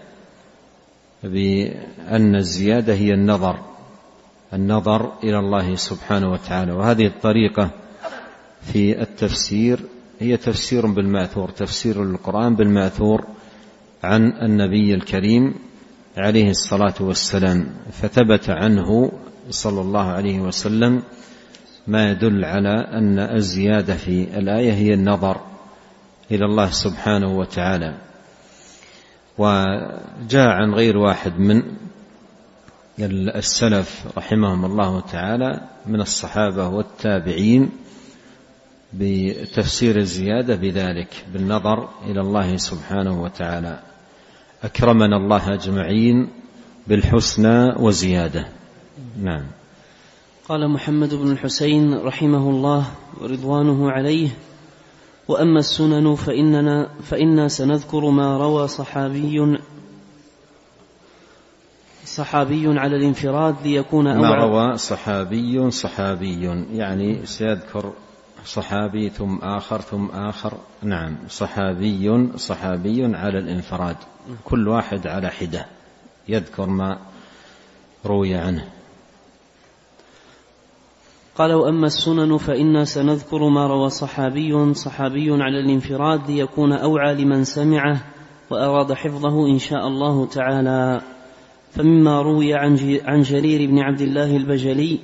بأن 1.23 2.35
الزيادة 2.35 2.93
هي 2.93 3.13
النظر 3.13 3.59
النظر 4.53 5.11
إلى 5.23 5.39
الله 5.39 5.75
سبحانه 5.75 6.31
وتعالى. 6.31 6.71
وهذه 6.71 7.05
الطريقة 7.05 7.69
في 8.61 9.01
التفسير 9.01 9.79
هي 10.19 10.37
تفسير 10.37 10.85
بالمأثور 10.85 11.49
تفسير 11.49 12.03
القرآن 12.03 12.55
بالمأثور 12.55 13.25
عن 14.03 14.31
النبي 14.41 14.93
الكريم 14.93 15.55
عليه 16.17 16.49
الصلاة 16.49 16.93
والسلام 16.99 17.67
فثبت 17.91 18.49
عنه 18.49 19.11
صلى 19.49 19.81
الله 19.81 20.03
عليه 20.03 20.39
وسلم 20.39 21.03
ما 21.87 22.11
يدل 22.11 22.45
على 22.45 22.87
أن 22.91 23.19
الزيادة 23.19 23.95
في 23.95 24.37
الآية 24.37 24.73
هي 24.73 24.93
النظر 24.93 25.41
إلى 26.31 26.45
الله 26.45 26.69
سبحانه 26.71 27.37
وتعالى. 27.37 27.97
وجاء 29.37 30.47
عن 30.47 30.73
غير 30.73 30.97
واحد 30.97 31.39
من 31.39 31.63
السلف 33.35 34.05
رحمهم 34.17 34.65
الله 34.65 34.99
تعالى 34.99 35.61
من 35.85 36.01
الصحابة 36.01 36.67
والتابعين 36.67 37.69
بتفسير 38.93 39.97
الزيادة 39.97 40.55
بذلك 40.55 41.25
بالنظر 41.33 41.89
إلى 42.05 42.21
الله 42.21 42.57
سبحانه 42.57 43.21
وتعالى. 43.21 43.79
أكرمنا 44.63 45.17
الله 45.17 45.53
أجمعين 45.53 46.29
بالحسنى 46.87 47.73
وزيادة. 47.75 48.47
نعم. 49.21 49.45
قال 50.49 50.69
محمد 50.69 51.13
بن 51.13 51.31
الحسين 51.31 51.97
رحمه 51.97 52.49
الله 52.49 52.87
ورضوانه 53.21 53.91
عليه 53.91 54.29
وأما 55.27 55.59
السنن 55.59 56.15
فإننا 56.15 56.89
فإنا 57.03 57.47
سنذكر 57.47 58.09
ما 58.09 58.37
روى 58.37 58.67
صحابي 58.67 59.57
صحابي 62.05 62.79
على 62.79 62.95
الانفراد 62.95 63.55
ليكون 63.63 64.05
ما 64.05 64.27
أوعى. 64.27 64.49
روى 64.49 64.77
صحابي 64.77 65.71
صحابي 65.71 66.65
يعني 66.73 67.25
سيذكر 67.25 67.93
صحابي 68.45 69.09
ثم 69.09 69.37
آخر 69.37 69.81
ثم 69.81 70.05
آخر. 70.05 70.53
نعم 70.81 71.15
صحابي 71.29 72.29
صحابي 72.37 73.15
على 73.15 73.39
الانفراد 73.39 73.97
كل 74.43 74.67
واحد 74.67 75.07
على 75.07 75.29
حدة 75.29 75.65
يذكر 76.27 76.65
ما 76.65 76.99
روي 78.05 78.35
عنه. 78.35 78.76
قال 81.37 81.53
وأما 81.53 81.85
السنن 81.85 82.37
فإنا 82.37 82.85
سنذكر 82.85 83.49
ما 83.49 83.67
روى 83.67 83.89
صحابي 83.89 84.73
صحابي 84.73 85.31
على 85.31 85.59
الانفراد 85.59 86.31
ليكون 86.31 86.73
أوعى 86.73 87.15
لمن 87.15 87.43
سمعه 87.43 88.03
وأراد 88.49 88.93
حفظه 88.93 89.47
إن 89.47 89.59
شاء 89.59 89.87
الله 89.87 90.25
تعالى. 90.25 91.01
فمما 91.71 92.21
روي 92.21 92.53
عن 93.05 93.21
جرير 93.21 93.69
بن 93.69 93.79
عبد 93.79 94.01
الله 94.01 94.37
البجلي 94.37 94.99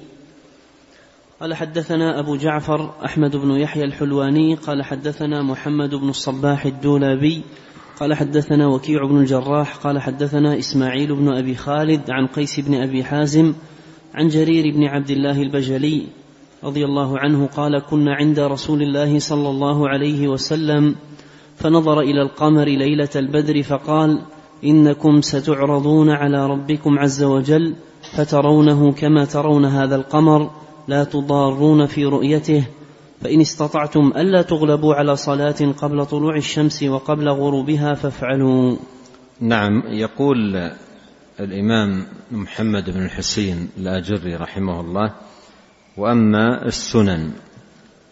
قال 1.39 1.53
حدثنا 1.53 2.19
أبو 2.19 2.35
جعفر 2.35 2.93
أحمد 3.05 3.35
بن 3.35 3.51
يحيى 3.51 3.83
الحلواني 3.83 4.55
قال 4.55 4.83
حدثنا 4.83 5.41
محمد 5.41 5.95
بن 5.95 6.09
الصباح 6.09 6.65
الدولابي 6.65 7.43
قال 7.99 8.13
حدثنا 8.13 8.67
وكيع 8.67 9.05
بن 9.05 9.17
الجراح 9.17 9.75
قال 9.75 10.01
حدثنا 10.01 10.57
إسماعيل 10.57 11.15
بن 11.15 11.37
أبي 11.37 11.55
خالد 11.55 12.11
عن 12.11 12.27
قيس 12.27 12.59
بن 12.59 12.81
أبي 12.81 13.03
حازم 13.03 13.53
عن 14.13 14.27
جرير 14.27 14.75
بن 14.75 14.83
عبد 14.83 15.09
الله 15.09 15.41
البجلي 15.41 16.07
رضي 16.63 16.85
الله 16.85 17.19
عنه 17.19 17.47
قال 17.47 17.79
كنا 17.79 18.15
عند 18.15 18.39
رسول 18.39 18.81
الله 18.81 19.19
صلى 19.19 19.49
الله 19.49 19.89
عليه 19.89 20.27
وسلم 20.27 20.95
فنظر 21.57 21.99
إلى 21.99 22.21
القمر 22.21 22.65
ليلة 22.65 23.09
البدر 23.15 23.63
فقال 23.63 24.21
إنكم 24.63 25.21
ستعرضون 25.21 26.09
على 26.09 26.47
ربكم 26.47 26.99
عز 26.99 27.23
وجل 27.23 27.75
فترونه 28.17 28.91
كما 28.91 29.25
ترون 29.25 29.65
هذا 29.65 29.95
القمر 29.95 30.51
لا 30.87 31.03
تضارون 31.03 31.85
في 31.85 32.05
رؤيته 32.05 32.63
فإن 33.21 33.41
استطعتم 33.41 34.13
ألا 34.17 34.41
تغلبوا 34.41 34.95
على 34.95 35.15
صلاة 35.15 35.73
قبل 35.77 36.05
طلوع 36.05 36.35
الشمس 36.35 36.83
وقبل 36.83 37.29
غروبها 37.29 37.93
فافعلوا. 37.93 38.75
نعم 39.39 39.83
يقول 39.87 40.71
الإمام 41.39 42.05
محمد 42.31 42.89
بن 42.89 43.05
الحسين 43.05 43.69
الآجري 43.77 44.35
رحمه 44.35 44.81
الله 44.81 45.13
وأما 45.97 46.65
السنن 46.65 47.31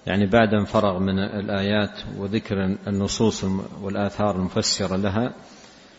يعني 0.07 0.25
بعد 0.25 0.53
أن 0.53 0.65
فرغ 0.65 0.99
من 0.99 1.19
الآيات 1.19 1.99
وذكر 2.17 2.77
النصوص 2.87 3.43
والآثار 3.81 4.35
المفسرة 4.35 4.95
لها 4.95 5.33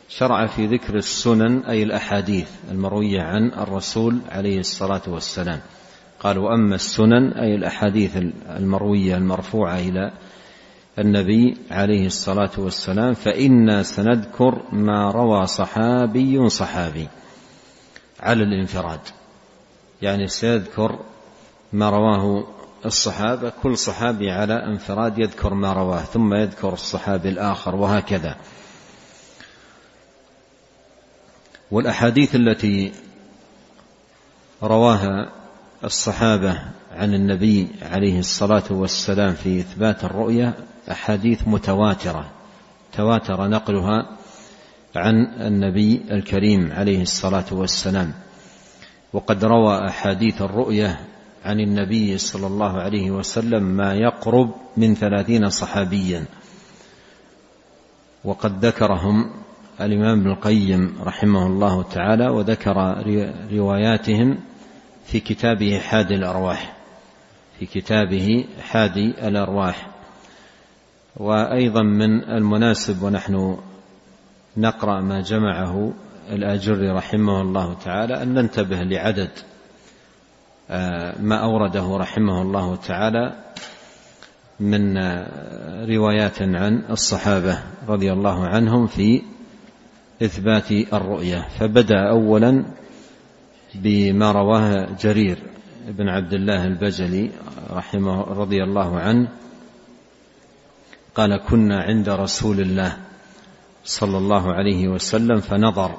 شرع 0.08 0.46
في 0.46 0.66
ذكر 0.66 0.96
السنن 0.96 1.58
أي 1.58 1.82
الأحاديث 1.82 2.50
المروية 2.70 3.20
عن 3.20 3.52
الرسول 3.52 4.18
عليه 4.28 4.58
الصلاة 4.58 5.02
والسلام. 5.06 5.60
قال 6.20 6.38
وأما 6.38 6.74
السنن 6.74 7.32
أي 7.32 7.54
الأحاديث 7.54 8.16
المروية 8.56 9.16
المرفوعة 9.16 9.78
إلى 9.78 10.12
النبي 10.98 11.56
عليه 11.70 12.06
الصلاة 12.06 12.50
والسلام 12.58 13.14
فإنا 13.14 13.82
سنذكر 13.82 14.62
ما 14.72 15.10
روى 15.10 15.46
صحابي 15.46 16.48
صحابي 16.48 17.08
على 18.20 18.42
الانفراد. 18.42 19.00
يعني 20.02 20.28
سيذكر 20.28 20.98
ما 21.72 21.90
رواه 21.90 22.44
الصحابة 22.86 23.52
كل 23.62 23.78
صحابي 23.78 24.30
على 24.30 24.54
انفراد 24.54 25.18
يذكر 25.18 25.54
ما 25.54 25.72
رواه 25.72 26.00
ثم 26.00 26.34
يذكر 26.34 26.72
الصحابي 26.72 27.28
الآخر 27.28 27.74
وهكذا. 27.74 28.36
والأحاديث 31.70 32.34
التي 32.34 32.92
رواها 34.62 35.32
الصحابة 35.84 36.58
عن 36.96 37.14
النبي 37.14 37.68
عليه 37.82 38.18
الصلاة 38.18 38.64
والسلام 38.70 39.34
في 39.34 39.60
إثبات 39.60 40.04
الرؤية 40.04 40.54
أحاديث 40.90 41.48
متواترة. 41.48 42.30
تواتر 42.92 43.48
نقلها 43.48 44.16
عن 44.96 45.24
النبي 45.24 46.02
الكريم 46.10 46.72
عليه 46.72 47.02
الصلاة 47.02 47.46
والسلام. 47.52 48.12
وقد 49.12 49.44
روى 49.44 49.88
أحاديث 49.88 50.42
الرؤية 50.42 51.11
عن 51.44 51.60
النبي 51.60 52.18
صلى 52.18 52.46
الله 52.46 52.80
عليه 52.80 53.10
وسلم 53.10 53.62
ما 53.62 53.94
يقرب 53.94 54.54
من 54.76 54.94
ثلاثين 54.94 55.48
صحابيا. 55.50 56.24
وقد 58.24 58.64
ذكرهم 58.64 59.30
الإمام 59.80 60.20
ابن 60.20 60.30
القيم 60.30 60.94
رحمه 61.02 61.46
الله 61.46 61.82
تعالى 61.82 62.28
وذكر 62.28 63.04
رواياتهم 63.52 64.38
في 65.06 65.20
كتابه 65.20 65.78
حادي 65.78 66.14
الأرواح 66.14 66.76
في 67.58 67.66
كتابه 67.66 68.44
حادي 68.60 69.28
الأرواح. 69.28 69.88
وأيضا 71.16 71.82
من 71.82 72.24
المناسب 72.24 73.02
ونحن 73.02 73.58
نقرأ 74.56 75.00
ما 75.00 75.20
جمعه 75.20 75.92
الآجري 76.30 76.90
رحمه 76.90 77.40
الله 77.40 77.74
تعالى 77.74 78.22
أن 78.22 78.34
ننتبه 78.34 78.82
لعدد 78.82 79.30
ما 81.20 81.36
أورده 81.36 81.96
رحمه 81.96 82.42
الله 82.42 82.76
تعالى 82.76 83.32
من 84.60 84.96
آه، 84.96 85.86
روايات 85.86 86.42
عن 86.42 86.82
الصحابة 86.90 87.58
رضي 87.88 88.12
الله 88.12 88.46
عنهم 88.46 88.86
في 88.86 89.22
إثبات 90.22 90.72
الرؤية. 90.72 91.48
فبدأ 91.58 92.10
أولا 92.10 92.64
بما 93.74 94.32
رواه 94.32 94.88
جرير 95.00 95.38
بن 95.88 96.08
عبد 96.08 96.32
الله 96.32 96.66
البجلي 96.66 97.30
رحمه 97.70 98.22
رضي 98.22 98.62
الله 98.62 99.00
عنه 99.00 99.28
قال 101.14 101.36
كنا 101.36 101.82
عند 101.82 102.08
رسول 102.08 102.60
الله 102.60 102.96
صلى 103.84 104.18
الله 104.18 104.52
عليه 104.52 104.88
وسلم 104.88 105.40
فنظر 105.40 105.98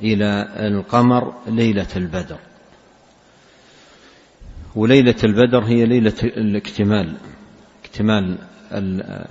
إلى 0.00 0.48
القمر 0.58 1.34
ليلة 1.46 1.86
البدر. 1.96 2.38
وليلة 4.76 5.16
البدر 5.24 5.64
هي 5.64 5.86
ليلة 5.86 6.14
الاكتمال 6.22 7.16
اكتمال 7.84 8.38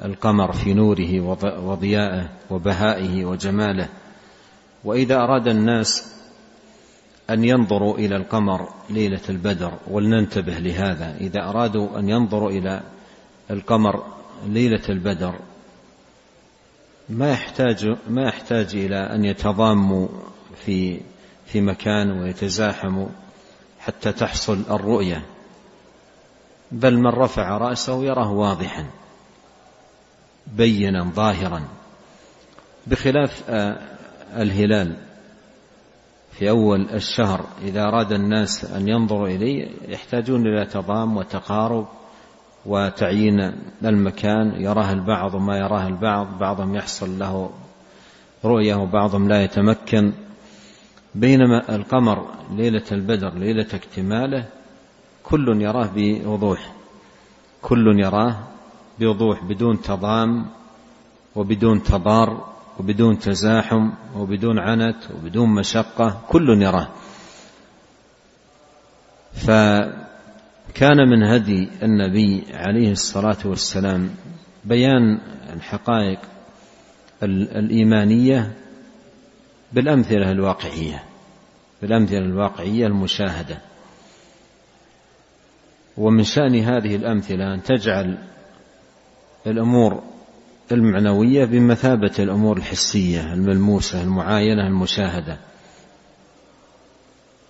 القمر 0.06 0.52
في 0.52 0.74
نوره 0.74 1.20
وضيائه 1.60 2.30
وبهائه 2.50 3.26
وجماله. 3.26 3.90
وإذا 4.84 5.16
أراد 5.16 5.48
الناس 5.48 6.16
أن 7.30 7.44
ينظروا 7.44 7.98
إلى 7.98 8.16
القمر 8.16 8.70
ليلة 8.90 9.22
البدر 9.30 9.74
ولننتبه 9.88 10.54
لهذا. 10.54 11.18
إذا 11.22 11.44
أرادوا 11.50 12.00
أن 12.00 12.10
ينظروا 12.10 12.50
إلى 12.50 12.82
القمر 13.52 14.04
ليلة 14.48 14.82
البدر 14.90 15.36
ما 17.10 17.32
يحتاج 17.32 17.96
ما 18.10 18.24
يحتاج 18.28 18.76
إلى 18.76 18.96
أن 18.96 19.26
يتضاموا 19.26 20.08
في 20.66 21.00
في 21.46 21.62
مكان 21.62 22.12
ويتزاحموا 22.12 23.08
حتى 23.80 24.12
تحصل 24.12 24.64
الرؤية. 24.70 25.26
بل 26.74 26.98
من 26.98 27.08
رفع 27.08 27.58
رأسه 27.58 28.04
يراه 28.04 28.32
واضحا 28.32 28.86
بينا 30.58 31.04
ظاهرا. 31.04 31.62
بخلاف 32.88 33.44
آه، 33.50 33.78
الهلال 34.36 34.96
في 36.32 36.50
أول 36.50 36.90
الشهر 36.90 37.46
إذا 37.62 37.84
أراد 37.84 38.12
الناس 38.12 38.66
أن 38.66 38.88
ينظروا 38.88 39.28
إليه 39.28 39.68
يحتاجون 39.88 40.48
إلى 40.48 40.66
تضام 40.66 41.18
وتقارب 41.18 41.88
وتعيين 42.66 43.54
المكان. 43.86 44.62
يراه 44.62 44.92
البعض 44.94 45.34
وما 45.34 45.58
يراه 45.58 45.88
البعض 45.88 46.40
بعضهم 46.40 46.76
يحصل 46.76 47.20
له 47.20 47.50
رؤية 48.46 48.76
وبعضهم 48.76 49.28
لا 49.28 49.44
يتمكن. 49.44 50.14
بينما 51.16 51.76
القمر 51.76 52.28
ليلة 52.52 52.84
البدر 52.92 53.34
ليلة 53.34 53.68
اكتماله 53.74 54.46
كل 55.24 55.62
يراه 55.62 55.90
بوضوح. 55.96 56.74
كل 57.62 58.00
يراه 58.00 58.40
بوضوح 59.00 59.44
بدون 59.44 59.82
تضام 59.82 60.46
وبدون 61.36 61.84
تضار 61.84 62.54
وبدون 62.80 63.20
تزاحم 63.20 63.92
وبدون 64.16 64.60
عنت 64.60 64.98
وبدون 65.16 65.50
مشقة. 65.50 66.22
كل 66.30 66.62
يراه. 66.62 66.88
فكان 69.34 71.10
من 71.10 71.24
هدي 71.24 71.70
النبي 71.84 72.44
عليه 72.54 72.92
الصلاة 72.92 73.38
والسلام 73.46 74.10
بيان 74.66 75.20
الحقائق 75.54 76.20
الإيمانية 77.24 78.54
بالأمثلة 79.74 80.32
الواقعية 80.32 81.04
بالأمثلة 81.82 82.18
الواقعية 82.18 82.88
المشاهدة. 82.88 83.58
ومن 85.98 86.24
شأن 86.24 86.56
هذه 86.56 86.96
الأمثلة 86.96 87.54
أن 87.54 87.64
تجعل 87.64 88.18
الأمور 89.48 90.04
المعنوية 90.72 91.46
بمثابة 91.46 92.14
الأمور 92.20 92.58
الحسية 92.58 93.34
الملموسة 93.34 94.02
المعاينة 94.02 94.68
المشاهدة 94.68 95.38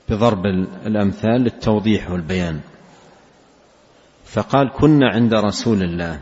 بضرب 0.10 0.46
الأمثال 0.86 1.42
للتوضيح 1.42 2.12
والبيان. 2.12 2.60
فقال 4.26 4.72
كنا 4.72 5.10
عند 5.10 5.34
رسول 5.34 5.84
الله 5.84 6.20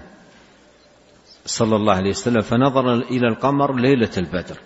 صلى 1.46 1.76
الله 1.76 1.94
عليه 1.94 2.10
وسلم 2.10 2.42
فنظر 2.42 2.94
إلى 2.94 3.28
القمر 3.28 3.76
ليلة 3.76 4.10
البدر 4.18 4.58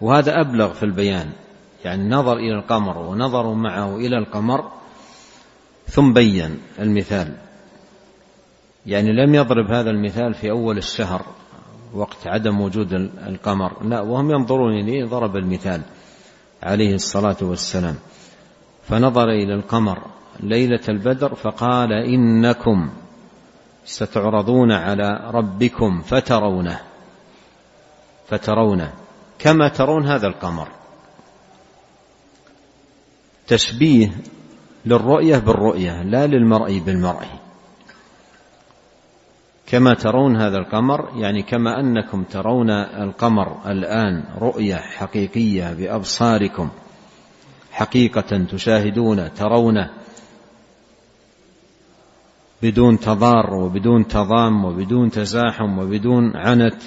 وهذا 0.00 0.40
أبلغ 0.40 0.72
في 0.72 0.82
البيان 0.82 1.30
يعني 1.84 2.08
نظر 2.08 2.36
إلى 2.36 2.54
القمر 2.54 2.98
ونظروا 2.98 3.54
معه 3.54 3.96
إلى 3.96 4.18
القمر 4.18 4.70
ثم 5.88 6.12
بين 6.12 6.58
المثال. 6.78 7.36
يعني 8.86 9.12
لم 9.12 9.34
يضرب 9.34 9.70
هذا 9.70 9.90
المثال 9.90 10.34
في 10.34 10.50
أول 10.50 10.78
الشهر 10.78 11.26
وقت 11.94 12.26
عدم 12.26 12.60
وجود 12.60 12.92
القمر. 13.26 13.84
لا 13.84 14.00
وهم 14.00 14.30
ينظرون 14.30 14.72
إليه 14.72 15.04
ضرب 15.04 15.36
المثال 15.36 15.82
عليه 16.62 16.94
الصلاة 16.94 17.36
والسلام. 17.42 17.96
فنظر 18.88 19.28
إلى 19.28 19.54
القمر 19.54 19.98
ليلة 20.40 20.80
البدر 20.88 21.34
فقال 21.34 21.92
إنكم 21.92 22.90
ستعرضون 23.84 24.72
على 24.72 25.30
ربكم 25.34 26.02
فترونه. 26.02 26.80
فترونه. 28.28 28.92
كما 29.38 29.68
ترون 29.68 30.06
هذا 30.06 30.26
القمر. 30.26 30.68
تشبيه 33.46 34.10
للرؤية 34.86 35.38
بالرؤية 35.38 36.02
لا 36.02 36.26
للمرء 36.26 36.78
بالمرء. 36.78 37.26
كما 39.66 39.94
ترون 39.94 40.36
هذا 40.36 40.58
القمر 40.58 41.08
يعني 41.16 41.42
كما 41.42 41.80
أنكم 41.80 42.22
ترون 42.22 42.70
القمر 42.70 43.56
الآن 43.66 44.24
رؤية 44.40 44.76
حقيقية 44.76 45.74
بأبصاركم. 45.74 46.68
حقيقة 47.72 48.44
تشاهدون 48.50 49.34
ترونه 49.34 49.90
بدون 52.62 53.00
تضار 53.00 53.54
وبدون 53.54 54.08
تضام 54.08 54.64
وبدون 54.64 55.10
تزاحم 55.10 55.78
وبدون 55.78 56.36
عنت. 56.36 56.82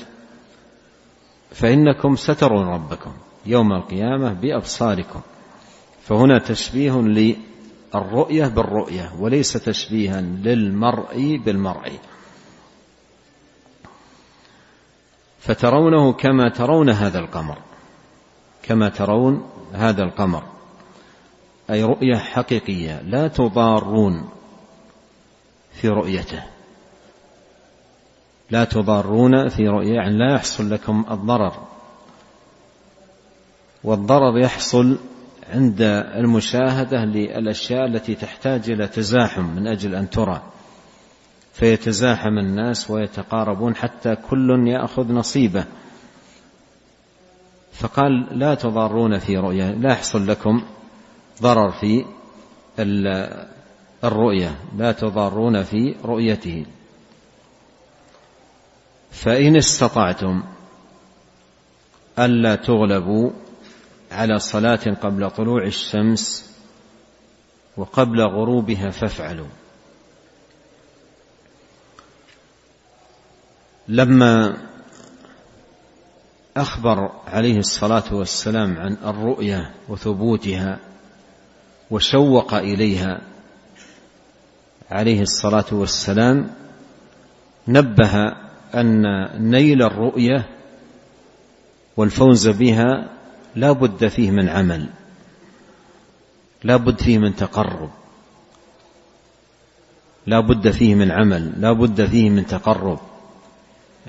فإنكم 1.52 2.16
سترون 2.16 2.68
ربكم 2.68 3.12
يوم 3.46 3.72
القيامة 3.74 4.34
بأبصاركم. 4.34 5.22
فهنا 6.04 6.40
تشبيه 6.40 7.00
للرؤيه 7.96 8.48
بالرؤية 8.48 9.12
وليس 9.20 9.54
تشبيها 9.54 10.22
للمرء 10.22 11.42
بالمرء. 11.46 12.00
فترونه 15.40 16.14
كما 16.14 16.50
ترون 16.50 16.90
هذا 16.90 17.20
القمر. 17.20 17.58
كما 18.64 18.90
ترون 18.90 19.50
هذا 19.74 20.04
القمر. 20.04 20.44
أي 21.70 21.84
رؤية 21.84 22.18
حقيقية 22.18 23.02
لا 23.02 23.28
تضارون 23.28 24.30
في 25.74 25.88
رؤيته. 25.88 26.44
لا 28.50 28.64
تضارون 28.64 29.50
في 29.50 29.68
رؤية 29.68 29.94
يعني 29.94 30.18
لا 30.18 30.36
يحصل 30.36 30.70
لكم 30.70 31.06
الضرر. 31.12 31.54
والضرر 33.84 34.40
يحصل 34.40 34.98
عند 35.52 35.82
المشاهدة 36.16 37.06
للأشياء 37.06 37.86
التي 37.86 38.16
تحتاج 38.16 38.70
إلى 38.70 38.88
تزاحم 38.88 39.44
من 39.44 39.68
أجل 39.68 39.96
أن 39.96 40.10
ترى. 40.10 40.42
فيتزاحم 41.54 42.38
الناس 42.38 42.92
ويتقاربون 42.92 43.76
حتى 43.76 44.16
كل 44.16 44.68
يأخذ 44.68 45.12
نصيبه. 45.14 45.66
فقال 47.74 48.40
لا 48.40 48.56
تضارون 48.56 49.18
في 49.20 49.38
رؤيا 49.38 49.72
لا 49.72 49.92
يحصل 49.92 50.28
لكم 50.28 50.64
ضرر 51.42 51.72
في 51.72 52.06
الرؤيا 54.04 54.56
لا 54.78 54.92
تضارون 54.92 55.64
في 55.64 55.96
رؤيته. 56.06 56.66
فإن 59.12 59.56
استطعتم 59.56 60.44
ألا 62.20 62.56
تغلبوا 62.56 63.32
على 64.12 64.40
صلاة 64.40 64.98
قبل 65.02 65.30
طلوع 65.30 65.64
الشمس 65.64 66.52
وقبل 67.78 68.22
غروبها 68.22 68.90
فافعلوا. 68.90 69.48
لما 73.88 74.58
أخبر 76.58 77.12
عليه 77.28 77.58
الصلاة 77.58 78.14
والسلام 78.14 78.78
عن 78.78 78.98
الرؤيه 79.06 79.72
وثبوتها 79.90 80.80
وشوق 81.92 82.54
إليها 82.54 83.22
عليه 84.92 85.22
الصلاة 85.22 85.66
والسلام 85.72 86.52
نبه 87.68 88.28
أن 88.76 89.04
نيل 89.50 89.82
الرؤيه 89.82 90.50
والفوز 91.98 92.48
بها 92.48 93.10
لا 93.56 93.72
بد 93.72 94.08
فيه 94.08 94.32
من 94.32 94.50
عمل 94.50 94.90
لا 96.64 96.78
بد 96.78 97.02
فيه 97.02 97.18
من 97.18 97.36
تقرب 97.36 97.90
لا 100.28 100.40
بد 100.40 100.72
فيه 100.72 100.96
من 100.96 101.12
عمل 101.12 101.52
لا 101.58 101.72
بد 101.74 102.06
فيه 102.06 102.30
من 102.30 102.46
تقرب 102.46 103.00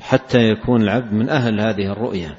حتى 0.00 0.38
يكون 0.38 0.82
العبد 0.82 1.12
من 1.12 1.28
أهل 1.28 1.60
هذه 1.60 1.92
الرؤية. 1.92 2.36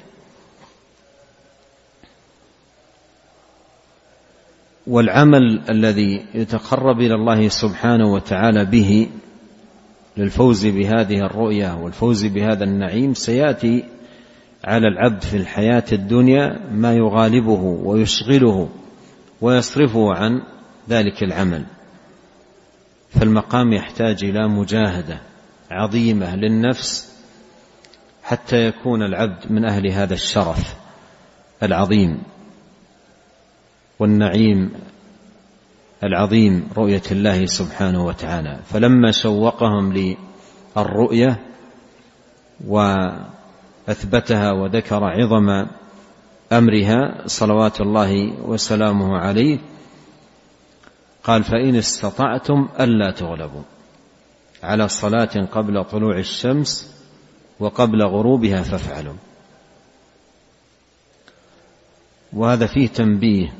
والعمل 4.86 5.62
الذي 5.70 6.26
يتقرب 6.34 7.00
إلى 7.00 7.14
الله 7.14 7.48
سبحانه 7.48 8.12
وتعالى 8.12 8.64
به 8.64 9.08
للفوز 10.16 10.66
بهذه 10.66 11.26
الرؤية 11.26 11.76
والفوز 11.76 12.26
بهذا 12.26 12.64
النعيم 12.64 13.14
سيأتي 13.14 13.84
على 14.64 14.88
العبد 14.88 15.22
في 15.22 15.36
الحياة 15.36 15.84
الدنيا 15.92 16.60
ما 16.72 16.94
يغالبه 16.94 17.60
ويشغله 17.62 18.68
ويصرفه 19.40 20.14
عن 20.14 20.42
ذلك 20.88 21.22
العمل. 21.22 21.64
فالمقام 23.10 23.72
يحتاج 23.72 24.24
إلى 24.24 24.48
مجاهدة 24.48 25.20
عظيمة 25.70 26.36
للنفس 26.36 27.14
حتى 28.22 28.66
يكون 28.66 29.02
العبد 29.02 29.52
من 29.52 29.64
أهل 29.64 29.92
هذا 29.92 30.14
الشرف 30.14 30.74
العظيم 31.62 32.22
والنعيم 33.98 34.72
العظيم 36.04 36.68
رؤية 36.76 37.02
الله 37.10 37.46
سبحانه 37.46 38.04
وتعالى. 38.04 38.58
فلما 38.66 39.10
شوقهم 39.10 40.16
للرؤية 40.76 41.40
واثبتها 43.88 44.52
وذكر 44.52 45.04
عظم 45.04 45.66
أمرها 46.52 47.26
صلوات 47.26 47.80
الله 47.80 48.40
وسلامه 48.42 49.18
عليه 49.18 49.58
قال 51.24 51.44
فإن 51.44 51.76
استطعتم 51.76 52.68
ألا 52.80 53.10
تغلبوا 53.10 53.62
على 54.62 54.88
صلاة 54.88 55.48
قبل 55.52 55.84
طلوع 55.84 56.18
الشمس 56.18 56.94
وقبل 57.60 58.02
غروبها 58.02 58.62
فافعلوا. 58.62 59.14
وهذا 62.32 62.66
فيه 62.66 62.88
تنبيه 62.88 63.54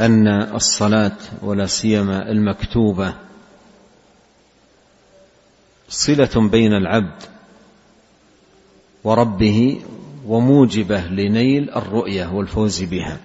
أن 0.00 0.28
الصلاة 0.54 1.16
ولا 1.42 1.66
سيما 1.66 2.30
المكتوبة 2.30 3.14
صلة 5.88 6.48
بين 6.50 6.72
العبد 6.72 7.22
وربه 9.04 9.80
وموجبه 10.26 11.00
لنيل 11.00 11.70
الرؤية 11.70 12.26
والفوز 12.26 12.82
بها. 12.82 13.18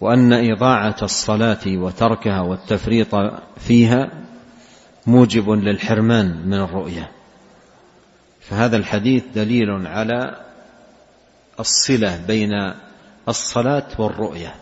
وأن 0.00 0.32
إضاعة 0.32 0.96
الصلاة 1.02 1.66
وتركها 1.66 2.40
والتفريط 2.40 3.14
فيها 3.58 4.10
موجب 5.06 5.50
للحرمان 5.50 6.46
من 6.46 6.54
الرؤية. 6.54 7.10
فهذا 8.40 8.76
الحديث 8.76 9.24
دليل 9.34 9.86
على 9.86 10.40
الصلة 11.60 12.16
بين 12.26 12.50
الصلاة 13.28 13.86
والرؤية. 13.98 14.54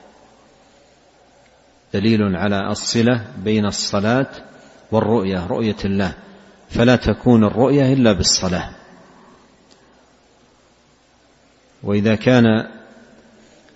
دليل 1.95 2.37
على 2.37 2.71
الصلة 2.71 3.27
بين 3.45 3.67
الصلاة 3.67 4.31
والرؤية 4.93 5.47
رؤية 5.47 5.77
الله. 5.85 6.15
فلا 6.75 6.97
تكون 6.97 7.45
الرؤيه 7.45 7.93
إلا 7.93 8.13
بالصلاة. 8.13 8.71
وإذا 11.83 12.15
كان 12.15 12.69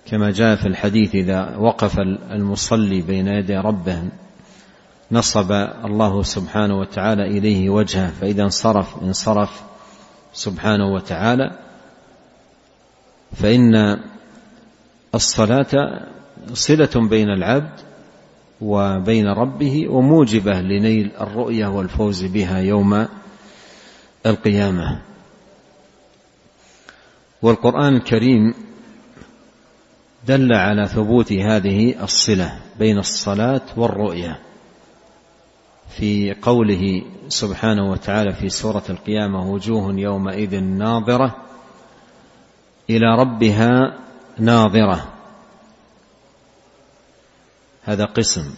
كما 0.06 0.30
جاء 0.30 0.56
في 0.56 0.66
الحديث 0.66 1.14
إذا 1.14 1.56
وقف 1.56 1.98
المصلي 2.30 3.00
بين 3.00 3.28
يدي 3.28 3.56
ربه 3.56 4.02
نصب 5.12 5.52
الله 5.84 6.22
سبحانه 6.22 6.78
وتعالى 6.78 7.22
إليه 7.22 7.70
وجهه 7.70 8.10
فإذا 8.10 8.42
انصرف 8.42 9.02
انصرف 9.02 9.62
سبحانه 10.32 10.86
وتعالى 10.94 11.58
فإن 13.34 13.98
الصلاة 15.14 16.02
صلة 16.52 17.08
بين 17.08 17.30
العبد 17.30 17.85
وبين 18.60 19.26
ربه 19.26 19.88
وموجبة 19.88 20.60
لنيل 20.60 21.10
الرؤية 21.20 21.66
والفوز 21.66 22.24
بها 22.24 22.58
يوم 22.58 23.06
القيامة. 24.26 25.00
والقرآن 27.42 27.96
الكريم 27.96 28.54
دل 30.26 30.52
على 30.52 30.86
ثبوت 30.86 31.32
هذه 31.32 32.02
الصلة 32.02 32.58
بين 32.78 32.98
الصلاة 32.98 33.62
والرؤية 33.76 34.38
في 35.88 36.34
قوله 36.42 37.02
سبحانه 37.28 37.90
وتعالى 37.90 38.32
في 38.32 38.48
سورة 38.48 38.82
القيامة 38.90 39.52
وجوه 39.52 39.94
يومئذ 39.98 40.60
ناظرة 40.60 41.36
إلى 42.90 43.06
ربها 43.18 43.98
ناظرة. 44.38 45.15
هذا 47.86 48.04
قسم. 48.04 48.54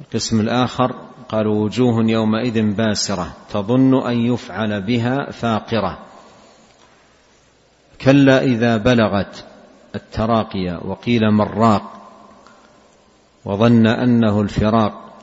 القسم 0.00 0.40
الآخر 0.40 0.94
قالوا 1.28 1.64
وجوه 1.64 2.10
يومئذ 2.10 2.74
باسرة 2.74 3.32
تظن 3.50 4.06
أن 4.06 4.16
يفعل 4.18 4.82
بها 4.82 5.30
فاقرة. 5.30 5.98
كلا 8.00 8.42
إذا 8.42 8.76
بلغت 8.76 9.44
التراقي 9.94 10.80
وقيل 10.84 11.30
مراق 11.30 11.92
وظن 13.44 13.86
أنه 13.86 14.40
الفراق 14.40 15.14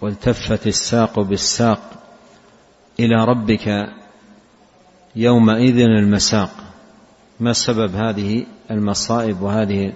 والتفت 0.00 0.66
الساق 0.66 1.20
بالساق 1.20 1.80
إلى 3.00 3.24
ربك 3.24 3.88
يومئذ 5.16 5.78
المساق. 5.78 6.50
ما 7.40 7.52
سبب 7.52 7.94
هذه 7.94 8.46
المصائب 8.70 9.42
وهذه 9.42 9.92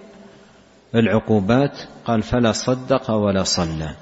العقوبات 0.94 1.78
قال 2.04 2.22
فلا 2.22 2.52
صدق 2.52 3.10
ولا 3.10 3.42
صلى. 3.42 3.94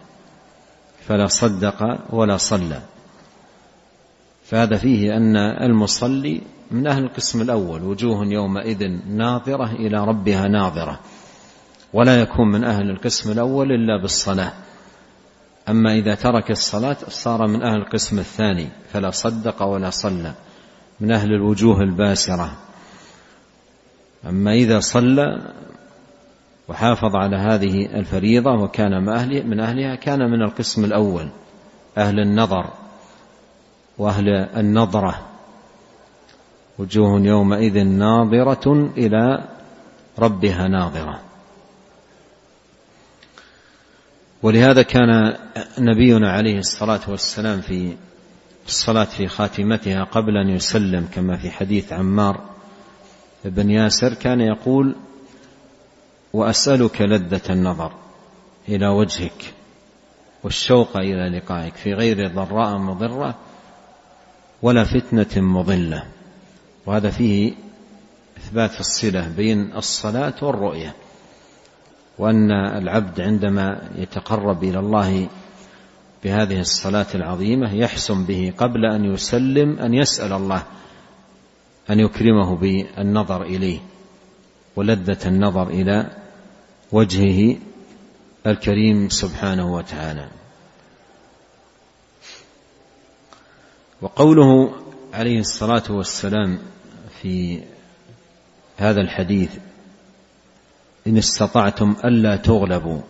فلا 1.09 1.27
صدق 1.27 1.99
ولا 2.15 2.37
صلى. 2.37 2.83
فهذا 4.45 4.77
فيه 4.77 5.17
أن 5.17 5.37
المصلي 5.37 6.41
من 6.71 6.87
أهل 6.87 7.05
القسم 7.05 7.41
الأول 7.41 7.83
وجوه 7.83 8.27
يومئذ 8.27 8.89
ناظرة 9.07 9.73
إلى 9.73 10.05
ربها 10.05 10.49
ناظرة. 10.49 11.01
ولا 11.93 12.21
يكون 12.21 12.49
من 12.49 12.65
أهل 12.65 12.91
القسم 12.91 13.33
الأول 13.33 13.73
إلا 13.73 14.03
بالصلاة. 14.03 14.53
أما 15.69 15.95
إذا 15.95 16.15
ترك 16.15 16.51
الصلاة 16.51 16.97
صار 17.09 17.47
من 17.47 17.63
أهل 17.63 17.77
القسم 17.77 18.19
الثاني 18.19 18.69
فلا 18.93 19.11
صدق 19.11 19.63
ولا 19.63 19.91
صلى. 19.91 20.33
من 21.01 21.13
أهل 21.13 21.33
الوجوه 21.33 21.81
الباسرة. 21.81 22.53
أما 24.27 24.53
إذا 24.53 24.81
صلى 24.81 25.53
وحافظ 26.69 27.17
على 27.17 27.37
هذه 27.37 27.87
الفريضة 27.87 28.51
وكان 28.51 28.91
من 29.47 29.61
أهلها 29.61 29.95
كان 29.95 30.19
من 30.19 30.43
القسم 30.43 30.85
الأول 30.85 31.29
أهل 31.99 32.21
النظر 32.21 32.71
وأهل 33.99 34.29
النظرة. 34.57 35.27
وجوه 36.79 37.21
يومئذ 37.21 37.85
ناظرة 37.85 38.91
إلى 38.97 39.49
ربها 40.19 40.69
ناظرة. 40.69 41.21
ولهذا 44.43 44.83
كان 44.83 45.37
نبينا 45.79 46.33
عليه 46.33 46.59
الصلاة 46.59 47.01
والسلام 47.09 47.61
في 47.61 47.97
الصلاة 48.67 49.05
في 49.05 49.29
خاتمتها 49.29 50.05
قبل 50.05 50.37
أن 50.37 50.49
يسلم 50.49 51.09
كما 51.15 51.37
في 51.37 51.51
حديث 51.51 51.93
عمار 51.93 52.41
بن 53.45 53.71
ياسر 53.71 54.15
كان 54.15 54.41
يقول 54.41 54.97
وأسألك 56.33 57.03
لذة 57.03 57.53
النظر 57.53 57.93
إلى 58.69 58.89
وجهك 58.89 59.55
والشوق 60.45 60.97
إلى 60.97 61.39
لقائك 61.39 61.75
في 61.75 61.95
غير 61.95 62.29
ضراء 62.29 62.79
مضرة 62.79 63.35
ولا 64.63 64.85
فتنة 64.85 65.43
مضلة. 65.43 66.05
وهذا 66.87 67.11
فيه 67.11 67.53
إثبات 68.37 68.81
الصلة 68.81 69.29
بين 69.29 69.73
الصلاة 69.77 70.35
والرؤية 70.43 70.95
وأن 72.19 72.51
العبد 72.53 73.21
عندما 73.21 73.91
يتقرب 73.97 74.65
إلى 74.65 74.79
الله 74.79 75.29
بهذه 76.25 76.61
الصلاة 76.61 77.07
العظيمة 77.15 77.75
يحسن 77.75 78.25
به 78.25 78.53
قبل 78.59 78.85
أن 78.87 79.05
يسلم 79.05 79.79
أن 79.79 79.95
يسأل 79.95 80.33
الله 80.33 80.63
أن 81.91 82.01
يكرمه 82.01 82.57
بالنظر 82.57 83.43
إليه 83.43 83.79
ولذة 84.77 85.29
النظر 85.29 85.69
إلى 85.69 86.22
وجهه 86.93 87.57
الكريم 88.47 89.09
سبحانه 89.09 89.75
وتعالى. 89.75 90.29
وقوله 94.01 94.75
عليه 95.13 95.41
الصلاة 95.41 95.83
والسلام 95.91 96.59
في 97.23 97.63
هذا 98.77 99.01
الحديث 99.01 99.51
إن 101.07 101.17
استطعتم 101.19 101.97
ألا 102.05 102.37
تغلبوا. 102.37 103.01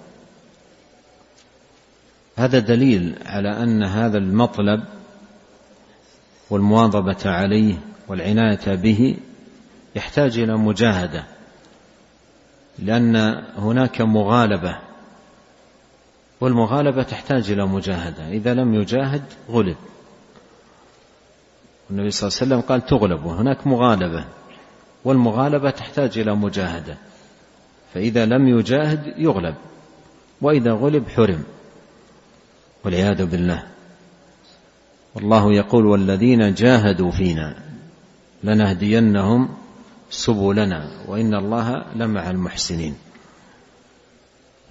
هذا 2.36 2.58
دليل 2.58 3.18
على 3.26 3.62
أن 3.62 3.82
هذا 3.82 4.18
المطلب 4.18 4.84
والمواظبة 6.50 7.30
عليه 7.30 7.74
والعناية 8.08 8.74
به 8.74 9.16
يحتاج 9.96 10.38
إلى 10.38 10.56
مجاهدة. 10.56 11.31
لأن 12.78 13.16
هناك 13.56 14.00
مغالبة 14.00 14.78
والمغالبة 16.40 17.02
تحتاج 17.02 17.50
إلى 17.50 17.66
مجاهدة 17.66 18.28
إذا 18.28 18.54
لم 18.54 18.74
يجاهد 18.74 19.22
غلب. 19.50 19.76
النبي 21.90 22.10
صلى 22.10 22.28
الله 22.28 22.38
عليه 22.40 22.46
وسلم 22.46 22.60
قال 22.60 22.86
تغلب 22.86 23.24
وهناك 23.24 23.66
مغالبة 23.66 24.24
والمغالبة 25.04 25.70
تحتاج 25.70 26.18
إلى 26.18 26.34
مجاهدة. 26.34 26.96
فإذا 27.94 28.26
لم 28.26 28.48
يجاهد 28.48 29.14
يغلب 29.18 29.54
وإذا 30.40 30.72
غلب 30.72 31.08
حرم 31.08 31.42
والعياذ 32.84 33.26
بالله. 33.26 33.62
والله 35.14 35.52
يقول 35.52 35.86
والذين 35.86 36.54
جاهدوا 36.54 37.10
فينا 37.10 37.56
لنهدينهم 38.44 39.48
سبلنا 40.12 40.88
وإن 41.08 41.34
الله 41.34 41.84
لمع 41.96 42.30
المحسنين. 42.30 42.94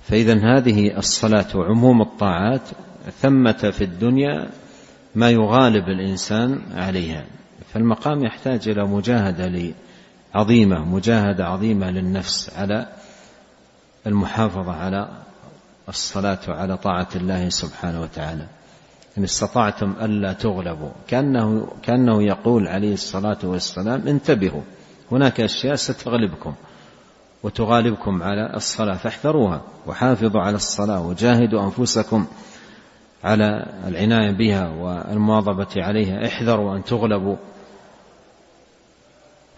فإذا 0.04 0.58
هذه 0.58 0.98
الصلاة 0.98 1.46
وعموم 1.56 2.02
الطاعات 2.02 2.62
ثمة 3.22 3.72
في 3.74 3.84
الدنيا 3.84 4.50
ما 5.16 5.30
يغالب 5.30 5.88
الإنسان 5.88 6.62
عليها. 6.76 7.26
فالمقام 7.74 8.24
يحتاج 8.24 8.70
إلى 8.70 8.86
مجاهدة 8.86 9.74
عظيمة 10.36 10.86
مجاهدة 10.86 11.46
عظيمة 11.46 11.92
للنفس 11.92 12.52
على 12.58 12.88
المحافظة 14.08 14.72
على 14.72 15.10
الصلاة 15.90 16.40
وعلى 16.48 16.78
طاعة 16.78 17.10
الله 17.16 17.50
سبحانه 17.50 18.02
وتعالى. 18.02 18.48
إن 19.18 19.24
استطعتم 19.24 19.96
ألا 20.02 20.34
تغلبوا. 20.34 20.92
كأنه, 21.08 21.68
كأنه 21.84 22.24
يقول 22.24 22.68
عليه 22.68 22.94
الصلاة 22.94 23.40
والسلام 23.44 24.08
انتبهوا. 24.08 24.62
هناك 25.12 25.42
أشياء 25.42 25.76
ستغلبكم 25.76 26.54
وتغالبكم 27.44 28.24
على 28.24 28.54
الصلاة 28.56 28.98
فاحذروها 28.98 29.62
وحافظوا 29.88 30.42
على 30.42 30.56
الصلاة 30.56 31.08
وجاهدوا 31.08 31.64
أنفسكم 31.64 32.26
على 33.24 33.66
العناية 33.88 34.32
بها 34.32 34.70
والمواظبة 34.70 35.68
عليها 35.78 36.26
احذروا 36.28 36.76
أن 36.76 36.84
تغلبوا. 36.84 37.36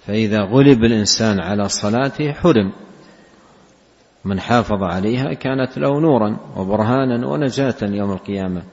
فإذا 0.08 0.42
غلب 0.42 0.84
الإنسان 0.84 1.40
على 1.40 1.70
صلاته 1.70 2.32
حرم. 2.32 2.72
من 4.26 4.40
حافظ 4.40 4.84
عليها 4.84 5.34
كانت 5.34 5.78
له 5.78 6.00
نورا 6.00 6.38
وبرهانا 6.58 7.28
ونجاة 7.28 7.76
يوم 7.82 8.12
القيامة. 8.12 8.64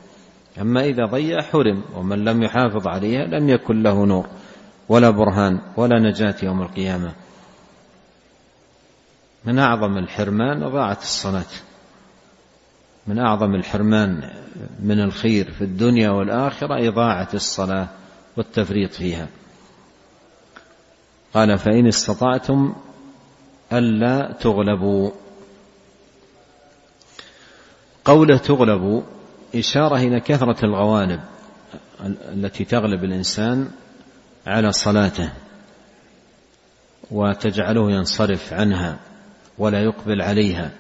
أما 0.61 0.85
إذا 0.85 1.07
ضيع 1.07 1.43
حرم 1.43 1.83
ومن 1.97 2.25
لم 2.25 2.43
يحافظ 2.43 2.89
عليها 2.89 3.25
لم 3.25 3.49
يكن 3.49 3.83
له 3.83 4.07
نور. 4.07 4.27
ولا 4.91 5.11
برهان 5.11 5.61
ولا 5.77 5.99
نجاة 5.99 6.35
يوم 6.43 6.63
القيامة. 6.63 7.13
من 9.45 9.59
أعظم 9.59 9.99
الحرمان 9.99 10.63
إضاعة 10.63 10.99
الصلاة. 11.03 11.53
من 13.07 13.19
أعظم 13.19 13.55
الحرمان 13.55 14.31
من 14.83 15.01
الخير 15.01 15.51
في 15.51 15.65
الدنيا 15.65 16.11
والآخرة 16.11 16.89
إضاعة 16.89 17.29
الصلاة 17.35 17.89
والتفريط 18.37 18.93
فيها. 18.93 19.29
قال 21.35 21.59
فإن 21.59 21.87
استطعتم 21.87 22.75
ألا 23.73 24.33
تغلبوا. 24.33 25.11
قوله 28.05 28.37
تغلب 28.37 29.05
إشارة 29.55 29.97
إلى 29.97 30.21
كثرة 30.21 30.65
الغوالب 30.65 31.21
التي 32.33 32.65
تغلب 32.65 33.05
الإنسان 33.05 33.71
على 34.47 34.73
صلاته 34.73 35.33
وتجعله 37.11 37.91
ينصرف 37.91 38.53
عنها 38.53 38.99
ولا 39.59 39.83
يقبل 39.83 40.23
عليها 40.23 40.71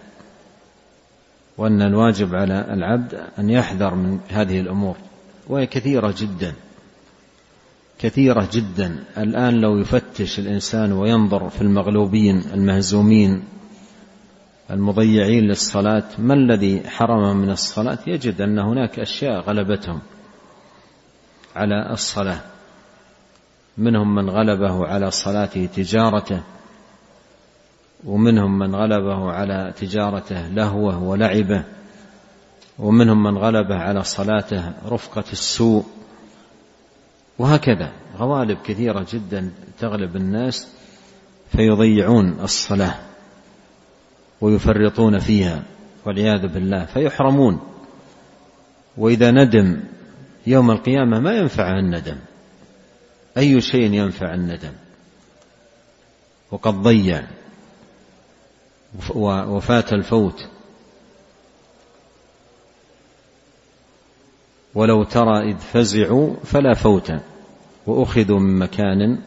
وأن 1.59 1.83
الواجب 1.83 2.35
على 2.35 2.66
العبد 2.73 3.20
أن 3.38 3.51
يحذر 3.51 3.94
من 3.94 4.20
هذه 4.31 4.61
الأمور 4.61 4.96
وهي 5.49 5.66
كثيرة 5.66 6.14
جدا 6.18 6.55
كثيرة 7.99 8.49
جدا. 8.53 9.05
الآن 9.18 9.61
لو 9.61 9.79
يفتش 9.79 10.38
الإنسان 10.38 10.92
وينظر 10.92 11.49
في 11.49 11.62
المغلوبين 11.62 12.42
المهزومين 12.55 13.44
المضيعين 14.70 15.44
للصلاة 15.44 16.05
ما 16.18 16.35
الذي 16.35 16.88
حرمهم 16.88 17.37
من 17.37 17.51
الصلاة؟ 17.51 17.99
يجد 18.07 18.40
أن 18.40 18.59
هناك 18.59 18.99
أشياء 18.99 19.40
غلبتهم 19.40 20.01
على 21.57 21.92
الصلاة. 21.92 22.40
منهم 23.81 24.14
من 24.14 24.31
غلبه 24.31 24.87
على 24.87 25.11
صلاته 25.11 25.66
تجارته 25.66 26.40
ومنهم 28.05 28.59
من 28.59 28.75
غلبه 28.75 29.31
على 29.31 29.73
تجارته 29.77 30.49
لهوه 30.49 31.03
ولعبه 31.03 31.64
ومنهم 32.79 33.23
من 33.23 33.38
غلبه 33.38 33.75
على 33.75 34.05
صلاته 34.05 34.73
رفقة 34.88 35.25
السوء. 35.33 35.85
وهكذا 37.38 37.93
غوالب 38.19 38.59
كثيرة 38.64 39.07
جدا 39.12 39.53
تغلب 39.79 40.16
الناس 40.16 40.69
فيضيعون 41.53 42.40
الصلاة 42.43 42.95
ويفرطون 44.40 45.19
فيها 45.19 45.62
والعياذ 46.07 46.47
بالله 46.49 46.85
فيحرمون. 46.85 47.61
وإذا 48.97 49.31
ندم 49.31 49.81
يوم 50.47 50.71
القيامة 50.71 51.21
ما 51.21 51.33
ينفعه 51.33 51.79
الندم. 51.79 52.16
أي 53.40 53.61
شيء 53.61 53.92
ينفع 53.92 54.35
الندم؟ 54.35 54.72
وقد 56.50 56.74
ضيع. 56.74 57.26
وفات 59.14 59.92
الفوت. 59.92 60.48
ولو 64.74 65.05
ترى 65.05 65.50
إذ 65.50 65.57
فزعوا 65.57 66.37
فلا 66.44 66.74
فوت 66.74 67.12
وأخذوا 67.87 68.38
من 68.38 68.59
مكان 68.59 69.18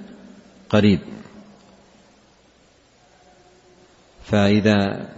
قريب. 0.69 0.99
فإذا 4.25 5.09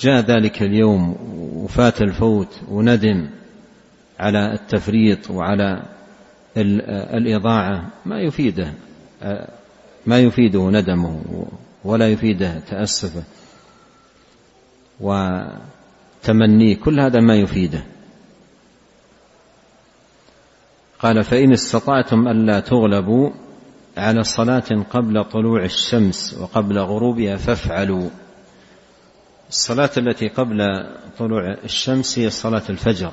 جاء 0.00 0.20
ذلك 0.20 0.62
اليوم 0.62 1.16
وفات 1.56 2.02
الفوت 2.02 2.60
وندم 2.68 3.30
على 4.18 4.52
التفريط 4.52 5.30
وعلى 5.30 5.97
الإضاعة 6.58 7.90
ما 8.06 8.20
يفيده 8.20 8.72
ما 10.06 10.18
يفيده 10.18 10.70
ندمه 10.70 11.46
ولا 11.84 12.08
يفيده 12.08 12.58
تأسفه 12.58 13.22
وتمنيه 15.00 16.76
كل 16.76 17.00
هذا 17.00 17.20
ما 17.20 17.36
يفيده. 17.36 17.84
قال 20.98 21.24
فإن 21.24 21.52
استطعتم 21.52 22.28
ألا 22.28 22.60
تغلبوا 22.60 23.30
على 23.96 24.24
صلاة 24.24 24.84
قبل 24.90 25.24
طلوع 25.24 25.64
الشمس 25.64 26.38
وقبل 26.40 26.78
غروبها 26.78 27.36
فافعلوا. 27.36 28.08
الصلاة 29.48 29.90
التي 29.96 30.28
قبل 30.28 30.58
طلوع 31.18 31.56
الشمس 31.64 32.18
هي 32.18 32.30
صلاة 32.30 32.62
الفجر. 32.70 33.12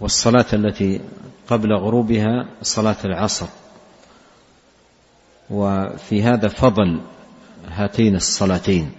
والصلاة 0.00 0.46
التي 0.52 1.00
قبل 1.48 1.72
غروبها 1.72 2.48
صلاة 2.62 2.96
العصر. 3.04 3.46
وفي 5.50 6.22
هذا 6.22 6.48
فضل 6.48 7.00
هاتين 7.68 8.16
الصلاتين 8.16 8.92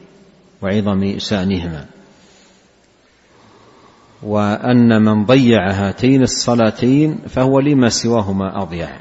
وعظم 0.61 1.19
شأنهما. 1.19 1.85
وأن 4.23 5.01
من 5.01 5.25
ضيع 5.25 5.71
هاتين 5.71 6.23
الصلاتين 6.23 7.17
فهو 7.27 7.59
لما 7.59 7.89
سواهما 7.89 8.61
أضيع. 8.61 8.99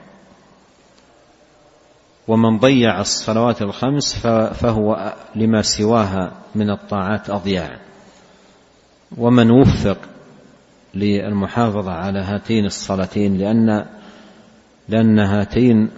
ومن 2.28 2.58
ضيع 2.58 3.00
الصلوات 3.00 3.62
الخمس 3.62 4.16
فهو 4.54 5.14
لما 5.34 5.62
سواها 5.62 6.32
من 6.54 6.70
الطاعات 6.70 7.30
أضيع. 7.30 7.76
ومن 9.16 9.50
وفق 9.50 9.98
للمحافظة 10.94 11.92
على 11.92 12.18
هاتين 12.18 12.64
الصلاتين 12.64 13.38
لأن 13.38 13.86
لأن 14.88 15.18
هاتين 15.18 15.90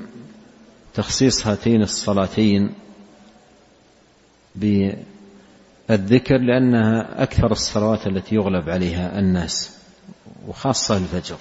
تخصيص 0.94 1.46
هاتين 1.46 1.83
الصلاتين 1.83 2.74
بالذكر 4.55 6.38
لأنها 6.38 7.22
أكثر 7.22 7.53
الصلوات 7.53 8.07
التي 8.07 8.35
يغلب 8.35 8.70
عليها 8.70 9.18
الناس 9.18 9.76
وخاصة 10.48 10.96
الفجر. 10.96 11.37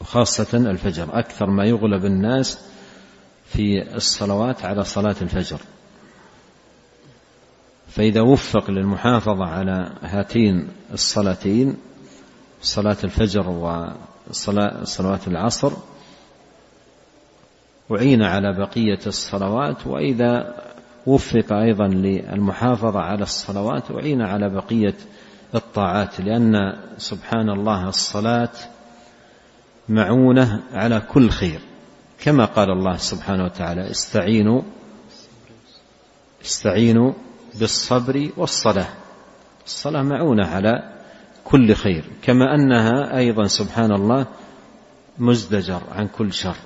وخاصة 0.00 0.58
الفجر 0.58 1.18
أكثر 1.18 1.50
ما 1.50 1.64
يغلب 1.64 2.04
الناس 2.04 2.58
في 3.46 3.94
الصلوات 3.94 4.64
على 4.64 4.84
صلاة 4.84 5.16
الفجر. 5.22 5.60
فإذا 7.96 8.20
وفق 8.20 8.70
للمحافظة 8.70 9.44
على 9.44 9.92
هاتين 10.02 10.68
الصلاتين 10.92 11.76
صلاة 12.62 12.96
الفجر 13.04 13.48
وصلوات 14.28 15.28
العصر 15.28 15.72
أعين 17.92 18.22
على 18.22 18.52
بقية 18.52 18.98
الصلوات 19.06 19.86
وإذا 19.86 20.54
وفق 21.06 21.52
أيضا 21.52 21.88
للمحافظة 21.88 23.00
على 23.00 23.22
الصلوات 23.22 23.90
أعين 23.90 24.22
على 24.22 24.48
بقية 24.48 24.94
الطاعات 25.54 26.20
لأن 26.20 26.76
سبحان 26.98 27.50
الله 27.50 27.88
الصلاة 27.88 28.52
معونة 29.88 30.62
على 30.72 31.00
كل 31.00 31.30
خير. 31.30 31.60
كما 32.20 32.44
قال 32.44 32.70
الله 32.70 32.96
سبحانه 32.96 33.44
وتعالى 33.44 33.90
استعينوا 33.90 34.62
استعينوا 36.44 37.12
بالصبر 37.58 38.30
والصلاة. 38.36 38.88
الصلاة 39.66 40.02
معونة 40.02 40.46
على 40.46 40.92
كل 41.44 41.74
خير 41.74 42.04
كما 42.22 42.54
أنها 42.54 43.18
أيضا 43.18 43.44
سبحان 43.46 43.92
الله 43.92 44.26
مزدجر 45.18 45.80
عن 45.92 46.08
كل 46.08 46.32
شر. 46.32 46.56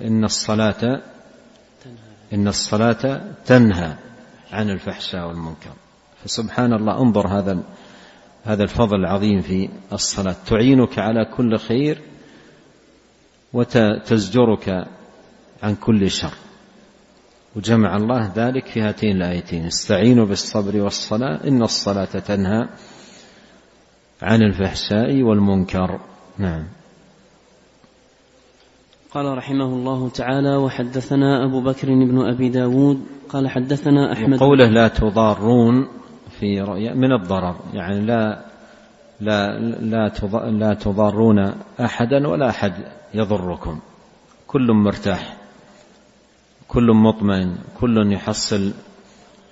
إن 0.00 0.24
الصلاة 0.24 1.02
إن 2.32 2.48
الصلاة 2.48 3.32
تنهى 3.46 3.96
عن 4.52 4.70
الفحشاء 4.70 5.28
والمنكر. 5.28 5.72
فسبحان 6.24 6.72
الله 6.72 7.02
انظر 7.02 7.28
هذا 7.28 7.62
هذا 8.44 8.62
الفضل 8.62 8.96
العظيم 8.96 9.40
في 9.40 9.68
الصلاة. 9.92 10.36
تعينك 10.46 10.98
على 10.98 11.24
كل 11.36 11.58
خير 11.58 12.02
وتزجرك 13.52 14.86
عن 15.62 15.74
كل 15.74 16.10
شر. 16.10 16.34
وجمع 17.56 17.96
الله 17.96 18.32
ذلك 18.36 18.66
في 18.66 18.80
هاتين 18.80 19.16
الآيتين. 19.16 19.66
استعينوا 19.66 20.26
بالصبر 20.26 20.80
والصلاة 20.80 21.48
إن 21.48 21.62
الصلاة 21.62 22.04
تنهى 22.04 22.68
عن 24.22 24.42
الفحشاء 24.42 25.22
والمنكر. 25.22 26.00
نعم. 26.38 26.64
قال 29.10 29.38
رحمه 29.38 29.64
الله 29.64 30.08
تعالى 30.08 30.56
وحدثنا 30.56 31.44
أبو 31.44 31.60
بكر 31.60 31.86
بن 31.88 32.28
أبي 32.28 32.48
داود 32.48 33.06
قال 33.28 33.48
حدثنا 33.48 34.12
أحمد 34.12 34.38
قوله 34.38 34.68
لا 34.68 34.88
تضارون 34.88 35.88
في 36.40 36.60
رؤيا 36.60 36.94
من 36.94 37.12
الضرر. 37.12 37.56
يعني 37.74 38.00
لا 38.00 38.44
لا 39.20 39.58
لا 39.58 40.08
لا 40.50 40.74
تضارون 40.74 41.38
أحدا 41.80 42.28
ولا 42.28 42.48
أحد 42.48 42.72
يضركم. 43.14 43.80
كل 44.46 44.72
مرتاح. 44.72 45.45
كل 46.68 46.92
مطمئن 46.92 47.56
كل 47.80 48.12
يحصل 48.12 48.72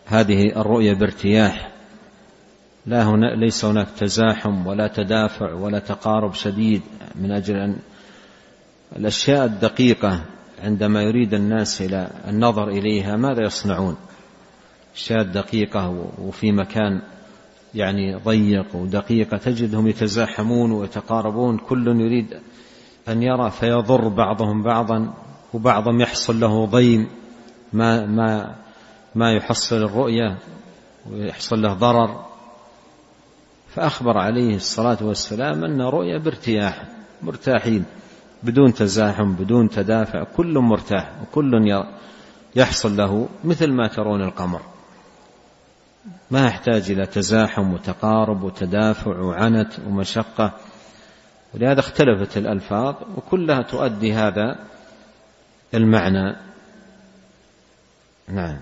هذه 0.07 0.61
الرؤية 0.61 0.95
بارتياح. 0.95 1.71
لا 2.87 3.09
هنا 3.09 3.27
ليس 3.35 3.65
هناك 3.65 3.89
تزاحم 3.99 4.67
ولا 4.67 4.89
تدافع 4.89 5.53
ولا 5.53 5.79
تقارب 5.79 6.35
شديد 6.35 6.83
من 7.15 7.33
أجل 7.33 7.57
أن 7.57 7.77
الأشياء 8.97 9.45
الدقيقة 9.45 10.21
عندما 10.63 11.03
يريد 11.03 11.35
الناس 11.35 11.83
إلى 11.83 12.11
النظر 12.29 12.69
إليها 12.69 13.17
ماذا 13.17 13.43
يصنعون؟ 13.43 13.97
الأشياء 14.91 15.21
الدقيقة 15.21 16.11
وفي 16.19 16.53
مكان 16.53 17.03
يعني 17.75 18.15
ضيق 18.15 18.77
ودقيقة 18.77 19.37
تجدهم 19.37 19.89
يتزاحمون 19.89 20.73
ويتقاربون. 20.73 21.59
كل 21.59 22.01
يريد 22.01 22.27
أن 23.09 23.23
يرى 23.23 23.51
فيضر 23.51 24.09
بعضهم 24.09 24.63
بعضا. 24.63 25.15
وبعضهم 25.55 26.01
يحصل 26.01 26.41
له 26.41 26.67
ضيم 26.67 27.09
ما 27.73 28.07
ما 28.07 28.55
ما 29.15 29.33
يحصل 29.33 29.77
الرؤية 29.77 30.39
ويحصل 31.11 31.63
له 31.63 31.73
ضرر. 31.73 32.25
فأخبر 33.69 34.19
عليه 34.19 34.57
الصلاة 34.57 34.99
والسلام 35.03 35.65
أن 35.65 35.83
رؤية 35.83 36.19
بارتياح 36.19 36.85
مرتاحين 37.23 37.85
بدون 38.43 38.75
تزاحم 38.75 39.35
بدون 39.35 39.69
تدافع 39.69 40.25
كل 40.37 40.59
مرتاح 40.59 41.13
وكل 41.23 41.85
يحصل 42.57 42.97
له 42.97 43.29
مثل 43.45 43.73
ما 43.73 43.89
ترون 43.89 44.23
القمر. 44.23 44.61
ما 46.31 46.47
يحتاج 46.47 46.91
إلى 46.91 47.07
تزاحم 47.07 47.73
وتقارب 47.73 48.43
وتدافع 48.43 49.21
وعنت 49.21 49.73
ومشقة. 49.87 50.53
ولهذا 51.55 51.81
اختلفت 51.81 52.37
الألفاظ 52.37 52.95
وكلها 53.17 53.63
تؤدي 53.63 54.13
هذا 54.13 54.74
المعنى. 55.75 56.37
نعم. 58.29 58.57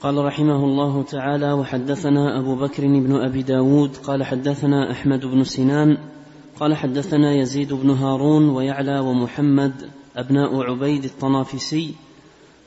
قال 0.00 0.24
رحمه 0.24 0.64
الله 0.64 1.02
تعالى 1.02 1.52
وحدثنا 1.52 2.38
أبو 2.38 2.54
بكر 2.54 2.86
بن 2.86 3.16
أبي 3.16 3.42
داود 3.42 3.96
قال 3.96 4.24
حدثنا 4.24 4.90
أحمد 4.90 5.26
بن 5.26 5.44
سنان 5.44 5.98
قال 6.60 6.76
حدثنا 6.76 7.32
يزيد 7.32 7.72
بن 7.72 7.90
هارون 7.90 8.48
ويعلى 8.48 8.98
ومحمد 8.98 9.72
أبناء 10.16 10.62
عبيد 10.62 11.04
الطنافسي 11.04 11.94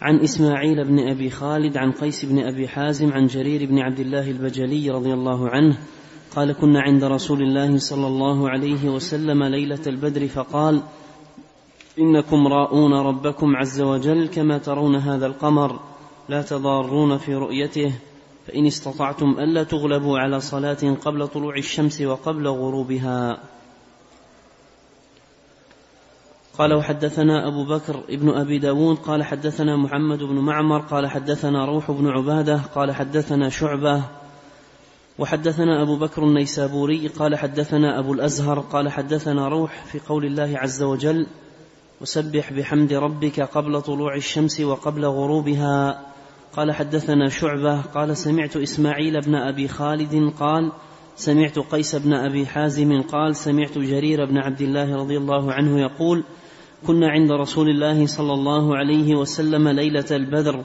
عن 0.01 0.19
إسماعيل 0.19 0.83
بن 0.83 0.99
أبي 0.99 1.29
خالد 1.29 1.77
عن 1.77 1.91
قيس 1.91 2.25
بن 2.25 2.39
أبي 2.39 2.67
حازم 2.67 3.13
عن 3.13 3.27
جرير 3.27 3.65
بن 3.65 3.79
عبد 3.79 3.99
الله 3.99 4.31
البجلي 4.31 4.89
رضي 4.89 5.13
الله 5.13 5.49
عنه 5.49 5.77
قال 6.35 6.51
كنا 6.51 6.81
عند 6.81 7.03
رسول 7.03 7.41
الله 7.41 7.77
صلى 7.77 8.07
الله 8.07 8.49
عليه 8.49 8.89
وسلم 8.89 9.43
ليلة 9.43 9.81
البدر 9.87 10.27
فقال 10.27 10.81
إنكم 11.99 12.47
راؤون 12.47 12.93
ربكم 12.93 13.55
عز 13.55 13.81
وجل 13.81 14.27
كما 14.27 14.57
ترون 14.57 14.95
هذا 14.95 15.25
القمر 15.25 15.79
لا 16.29 16.41
تضارون 16.41 17.17
في 17.17 17.35
رؤيته 17.35 17.93
فإن 18.47 18.65
استطعتم 18.65 19.35
ألا 19.39 19.63
تغلبوا 19.63 20.19
على 20.19 20.39
صلاة 20.39 20.95
قبل 21.05 21.27
طلوع 21.27 21.57
الشمس 21.57 22.01
وقبل 22.01 22.47
غروبها. 22.47 23.37
قال 26.57 26.73
وحدثنا 26.73 27.47
أبو 27.47 27.65
بكر 27.65 28.03
ابن 28.09 28.29
أبي 28.29 28.59
داود 28.59 28.97
قال 28.97 29.23
حدثنا 29.23 29.75
محمد 29.75 30.23
بن 30.23 30.35
معمر 30.35 30.79
قال 30.79 31.07
حدثنا 31.07 31.65
روح 31.65 31.91
بن 31.91 32.07
عبادة 32.07 32.57
قال 32.75 32.91
حدثنا 32.91 33.49
شعبة. 33.49 34.03
وحدثنا 35.19 35.81
أبو 35.81 35.95
بكر 35.95 36.23
النيسابوري 36.23 37.07
قال 37.07 37.35
حدثنا 37.35 37.99
أبو 37.99 38.13
الأزهر 38.13 38.59
قال 38.59 38.89
حدثنا 38.89 39.47
روح 39.47 39.85
في 39.85 39.99
قول 39.99 40.25
الله 40.25 40.57
عز 40.57 40.83
وجل 40.83 41.27
وسبح 42.01 42.53
بحمد 42.53 42.93
ربك 42.93 43.39
قبل 43.39 43.81
طلوع 43.81 44.15
الشمس 44.15 44.61
وقبل 44.61 45.05
غروبها. 45.05 46.01
قال 46.57 46.71
حدثنا 46.71 47.29
شعبة 47.29 47.81
قال 47.81 48.17
سمعت 48.17 48.57
إسماعيل 48.57 49.21
بن 49.21 49.35
أبي 49.35 49.67
خالد 49.67 50.33
قال 50.39 50.71
سمعت 51.15 51.59
قيس 51.59 51.95
بن 51.95 52.13
أبي 52.13 52.45
حازم 52.45 53.01
قال 53.01 53.35
سمعت 53.35 53.77
جرير 53.77 54.25
بن 54.25 54.37
عبد 54.37 54.61
الله 54.61 54.95
رضي 54.95 55.17
الله 55.17 55.53
عنه 55.53 55.79
يقول 55.79 56.23
كنا 56.87 57.09
عند 57.09 57.31
رسول 57.31 57.69
الله 57.69 58.05
صلى 58.05 58.33
الله 58.33 58.77
عليه 58.77 59.15
وسلم 59.15 59.67
ليلة 59.67 60.05
البدر 60.11 60.63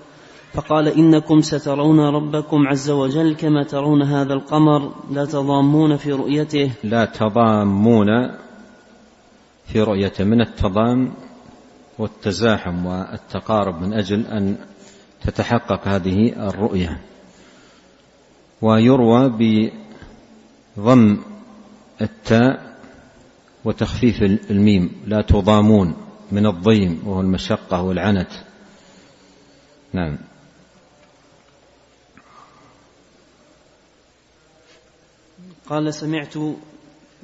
فقال 0.52 0.88
إنكم 0.88 1.40
سترون 1.40 2.00
ربكم 2.00 2.68
عز 2.68 2.90
وجل 2.90 3.34
كما 3.34 3.64
ترون 3.64 4.02
هذا 4.02 4.32
القمر 4.32 4.92
لا 5.10 5.24
تضامون 5.24 5.96
في 5.96 6.12
رؤيته. 6.12 6.70
لا 6.84 7.04
تضامون 7.04 8.08
في 9.72 9.80
رؤيته 9.80 10.24
من 10.24 10.40
التضام 10.40 11.14
والتزاحم 11.98 12.86
والتقارب 12.86 13.82
من 13.82 13.92
أجل 13.92 14.26
أن 14.26 14.56
تتحقق 15.22 15.88
هذه 15.88 16.48
الرؤية. 16.48 17.00
ويروى 18.62 19.28
بضم 20.76 21.18
التاء 22.00 22.76
وتخفيف 23.64 24.22
الميم 24.22 24.90
لا 25.06 25.22
تضامون 25.22 25.96
من 26.32 26.46
الضيم 26.46 27.02
وهو 27.06 27.20
المشقة 27.20 27.82
والعنت. 27.82 28.30
نعم. 29.92 30.18
قال 35.68 35.94
سمعت 35.94 36.34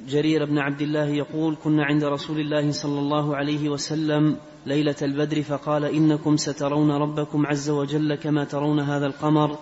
جرير 0.07 0.45
بن 0.45 0.57
عبد 0.57 0.81
الله 0.81 1.05
يقول 1.05 1.57
كنا 1.63 1.85
عند 1.85 2.03
رسول 2.03 2.39
الله 2.39 2.71
صلى 2.71 2.99
الله 2.99 3.35
عليه 3.35 3.69
وسلم 3.69 4.37
ليلة 4.65 4.95
البدر 5.01 5.41
فقال 5.41 5.85
إنكم 5.85 6.37
سترون 6.37 6.91
ربكم 6.91 7.45
عز 7.45 7.69
وجل 7.69 8.15
كما 8.15 8.43
ترون 8.43 8.79
هذا 8.79 9.05
القمر 9.05 9.57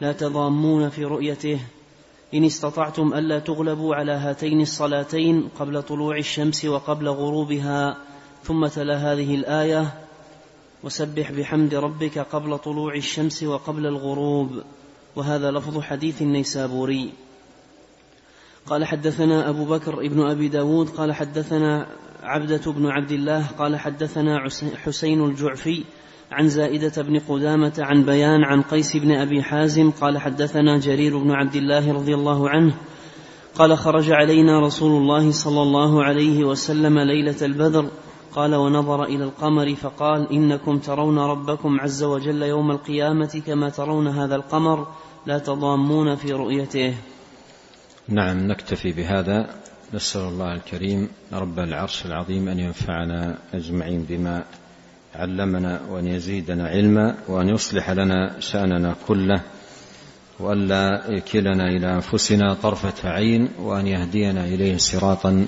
لا 0.00 0.12
تضامون 0.12 0.88
في 0.88 1.04
رؤيته. 1.04 1.60
إن 2.34 2.44
استطعتم 2.44 3.14
ألا 3.14 3.38
تغلبوا 3.38 3.94
على 3.94 4.12
هاتين 4.12 4.60
الصلاتين 4.60 5.48
قبل 5.58 5.82
طلوع 5.82 6.18
الشمس 6.18 6.64
وقبل 6.64 7.08
غروبها 7.08 7.96
ثم 8.42 8.66
تلا 8.66 9.12
هذه 9.12 9.34
الآية 9.34 9.94
وسبح 10.84 11.32
بحمد 11.32 11.74
ربك 11.74 12.18
قبل 12.18 12.58
طلوع 12.58 12.94
الشمس 12.94 13.42
وقبل 13.42 13.86
الغروب 13.86 14.62
وهذا 15.16 15.50
لفظ 15.50 15.80
حديث 15.80 16.22
النيسابوري. 16.22 17.12
قال 18.66 18.84
حدثنا 18.84 19.48
أبو 19.48 19.64
بكر 19.64 20.00
ابن 20.00 20.30
أبي 20.30 20.48
داود 20.48 20.88
قال 20.88 21.12
حدثنا 21.12 21.86
عبدة 22.22 22.72
بن 22.72 22.86
عبد 22.86 23.12
الله 23.12 23.46
قال 23.46 23.76
حدثنا 23.76 24.48
حسين 24.84 25.24
الجعفي 25.24 25.84
عن 26.32 26.48
زائدة 26.48 27.02
بن 27.02 27.18
قدامة 27.18 27.72
عن 27.78 28.04
بيان 28.04 28.44
عن 28.44 28.62
قيس 28.62 28.96
بن 28.96 29.12
أبي 29.12 29.42
حازم 29.42 29.90
قال 29.90 30.18
حدثنا 30.18 30.78
جرير 30.78 31.18
بن 31.18 31.30
عبد 31.30 31.56
الله 31.56 31.92
رضي 31.92 32.14
الله 32.14 32.50
عنه 32.50 32.74
قال 33.54 33.78
خرج 33.78 34.12
علينا 34.12 34.60
رسول 34.60 35.02
الله 35.02 35.30
صلى 35.30 35.62
الله 35.62 36.04
عليه 36.04 36.44
وسلم 36.44 36.98
ليلة 36.98 37.36
البدر 37.42 37.90
قال 38.34 38.54
ونظر 38.54 39.04
إلى 39.04 39.24
القمر 39.24 39.74
فقال 39.74 40.32
إنكم 40.32 40.78
ترون 40.78 41.18
ربكم 41.18 41.80
عز 41.80 42.02
وجل 42.02 42.42
يوم 42.42 42.70
القيامة 42.70 43.42
كما 43.46 43.68
ترون 43.68 44.08
هذا 44.08 44.36
القمر 44.36 44.86
لا 45.26 45.38
تضامون 45.38 46.14
في 46.14 46.32
رؤيته. 46.32 46.94
نعم 48.10 48.48
نكتفي 48.48 48.92
بهذا. 48.92 49.46
نسأل 49.94 50.20
الله 50.20 50.54
الكريم 50.54 51.08
رب 51.32 51.58
العرش 51.58 52.06
العظيم 52.06 52.48
أن 52.48 52.58
ينفعنا 52.58 53.38
أجمعين 53.54 54.06
بما 54.08 54.44
علمنا 55.14 55.80
وأن 55.90 56.06
يزيدنا 56.06 56.68
علما 56.68 57.14
وأن 57.28 57.48
يصلح 57.48 57.90
لنا 57.90 58.40
شأننا 58.40 58.94
كله 59.08 59.40
وألا 60.40 61.02
يكلنا 61.08 61.68
إلى 61.68 61.94
أنفسنا 61.94 62.54
طرفة 62.54 63.10
عين 63.10 63.48
وأن 63.58 63.86
يهدينا 63.86 64.44
إليه 64.44 64.76
صراطا 64.76 65.46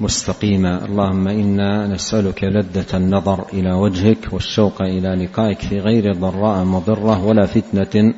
مستقيما. 0.00 0.84
اللهم 0.84 1.28
إنا 1.28 1.86
نسألك 1.86 2.44
لذة 2.44 2.96
النظر 2.96 3.46
إلى 3.52 3.72
وجهك 3.72 4.32
والشوق 4.32 4.82
إلى 4.82 5.24
لقائك 5.24 5.60
في 5.60 5.78
غير 5.80 6.12
ضراء 6.12 6.64
مضرة 6.64 7.24
ولا 7.24 7.46
فتنة 7.46 8.14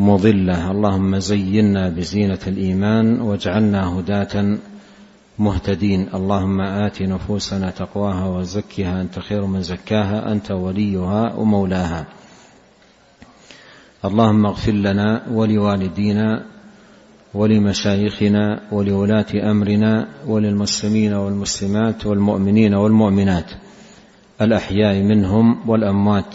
مضلة. 0.00 0.70
اللهم 0.70 1.18
زينا 1.18 1.88
بزينة 1.88 2.38
الإيمان 2.46 3.20
واجعلنا 3.20 3.98
هداة 3.98 4.58
مهتدين. 5.38 6.08
اللهم 6.14 6.60
آت 6.60 7.02
نفوسنا 7.02 7.70
تقواها 7.70 8.26
وزكها. 8.26 9.00
أنت 9.00 9.18
خير 9.18 9.46
من 9.46 9.62
زكاها 9.62 10.32
أنت 10.32 10.50
وليها 10.50 11.34
ومولاها. 11.34 12.06
اللهم 14.04 14.46
اغفر 14.46 14.72
لنا 14.72 15.22
ولوالدينا 15.30 16.44
ولمشايخنا 17.34 18.60
ولولاة 18.72 19.50
أمرنا 19.50 20.08
وللمسلمين 20.26 21.12
والمسلمات 21.12 22.06
والمؤمنين 22.06 22.74
والمؤمنات. 22.74 23.50
الأحياء 24.40 25.02
منهم 25.02 25.70
والأموات. 25.70 26.34